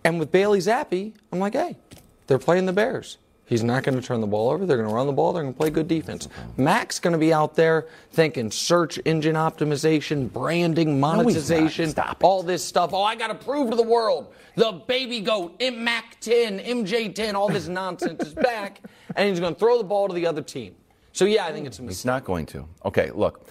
[0.03, 1.77] And with Bailey Zappe, I'm like, hey,
[2.25, 3.19] they're playing the Bears.
[3.53, 4.65] He's not going to turn the ball over.
[4.65, 5.31] They're going to run the ball.
[5.31, 6.27] They're going to play good defense.
[6.57, 11.93] Mac's going to be out there thinking search engine optimization, branding, monetization,
[12.23, 12.93] all this stuff.
[12.93, 17.47] Oh, I got to prove to the world the baby goat, Mac 10, MJ10, all
[17.47, 18.81] this nonsense is back,
[19.15, 20.73] and he's going to throw the ball to the other team.
[21.11, 22.05] So yeah, I think it's a He's mistake.
[22.07, 22.67] not going to.
[22.85, 23.45] Okay, look.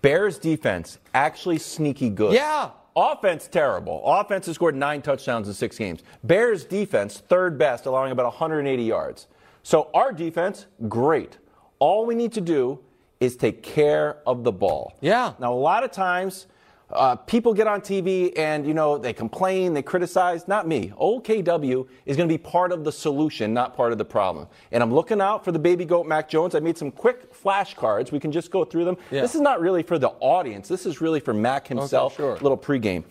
[0.00, 2.34] Bears defense actually sneaky good.
[2.34, 2.70] Yeah.
[2.94, 4.00] Offense terrible.
[4.04, 6.02] Offense has scored nine touchdowns in six games.
[6.22, 9.26] Bears defense third best, allowing about 180 yards.
[9.62, 11.38] So our defense great.
[11.78, 12.80] All we need to do
[13.20, 14.96] is take care of the ball.
[15.00, 15.34] Yeah.
[15.38, 16.46] Now a lot of times.
[16.92, 20.48] Uh, people get on TV and you know they complain, they criticize.
[20.48, 20.92] Not me.
[21.00, 24.48] OKW is going to be part of the solution, not part of the problem.
[24.72, 26.56] And I'm looking out for the baby goat Mac Jones.
[26.56, 28.10] I made some quick flashcards.
[28.10, 28.96] We can just go through them.
[29.12, 29.20] Yeah.
[29.20, 30.66] This is not really for the audience.
[30.66, 32.16] This is really for Mac himself.
[32.16, 32.32] sure.
[32.38, 33.04] Little pregame.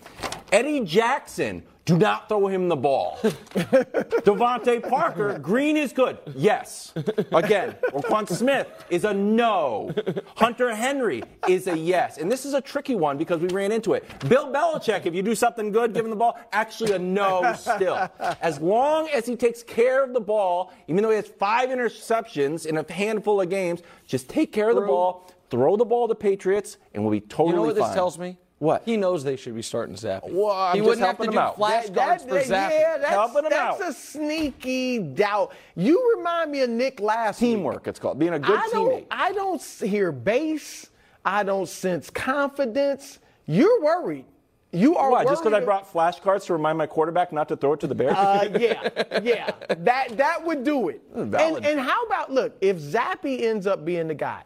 [0.51, 1.63] Eddie Jackson.
[1.85, 3.17] Do not throw him the ball.
[3.23, 6.19] DeVante Parker, green is good.
[6.35, 6.93] Yes.
[7.31, 9.91] Again, Roquan Smith is a no.
[10.35, 12.19] Hunter Henry is a yes.
[12.19, 14.05] And this is a tricky one because we ran into it.
[14.29, 18.07] Bill Belichick, if you do something good, give him the ball, actually a no still.
[18.39, 22.67] As long as he takes care of the ball, even though he has five interceptions
[22.67, 26.13] in a handful of games, just take care of the ball, throw the ball to
[26.13, 28.37] Patriots, and we'll be totally You know what this tells me?
[28.59, 28.83] What?
[28.85, 30.29] He knows they should be starting Zappe.
[30.31, 31.57] Well, I'm he wouldn't have to helping do out.
[31.57, 32.69] flashcards That- for Zappe.
[32.71, 35.53] Yeah, that's, that's a sneaky doubt.
[35.75, 37.51] You remind me of Nick last week.
[37.51, 38.19] Teamwork, it's called.
[38.19, 38.71] Being a good I teammate.
[38.71, 40.89] don't, I don't hear base.
[41.23, 43.19] I don't sense confidence.
[43.45, 44.25] You're worried.
[44.71, 45.23] You are Why?
[45.23, 47.95] Just because I brought flashcards to remind my quarterback not to throw it to the
[47.95, 48.13] Bears?
[48.15, 49.51] Uh, yeah, yeah.
[49.79, 51.01] That that would do it.
[51.15, 51.33] And,
[51.65, 52.55] and how about look?
[52.61, 54.43] If Zappe ends up being the guy.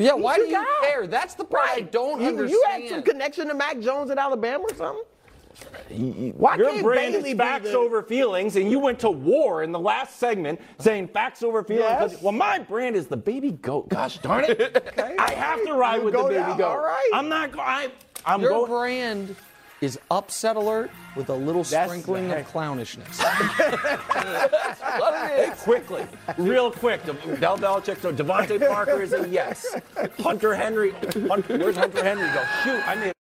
[0.00, 0.64] Yeah, he's why do you guy.
[0.82, 1.06] care?
[1.06, 2.50] That's the part I don't you, understand.
[2.50, 5.04] You had some connection to Mac Jones at Alabama or something?
[6.36, 9.10] Why Your can't brand Bailey is be facts the- over feelings, and you went to
[9.10, 12.12] war in the last segment saying facts over feelings.
[12.12, 12.22] Yes.
[12.22, 13.88] Well, my brand is the baby goat.
[13.88, 14.94] Gosh darn it!
[15.18, 16.68] I have to ride You with the baby down, goat.
[16.68, 17.10] all right.
[17.12, 17.52] I'm not.
[17.52, 17.90] go- I,
[18.24, 18.70] I'm Your going.
[18.70, 19.36] brand
[19.80, 23.18] is upset alert with a little That's- sprinkling of clownishness.
[25.58, 26.06] Quickly,
[26.38, 27.04] real quick.
[27.04, 28.00] Del Belichick.
[28.00, 29.66] So DeVante Parker is a yes.
[30.18, 30.92] Hunter Henry.
[31.28, 32.44] Hunter, where's Hunter Henry go?
[32.64, 33.12] Shoot, I made.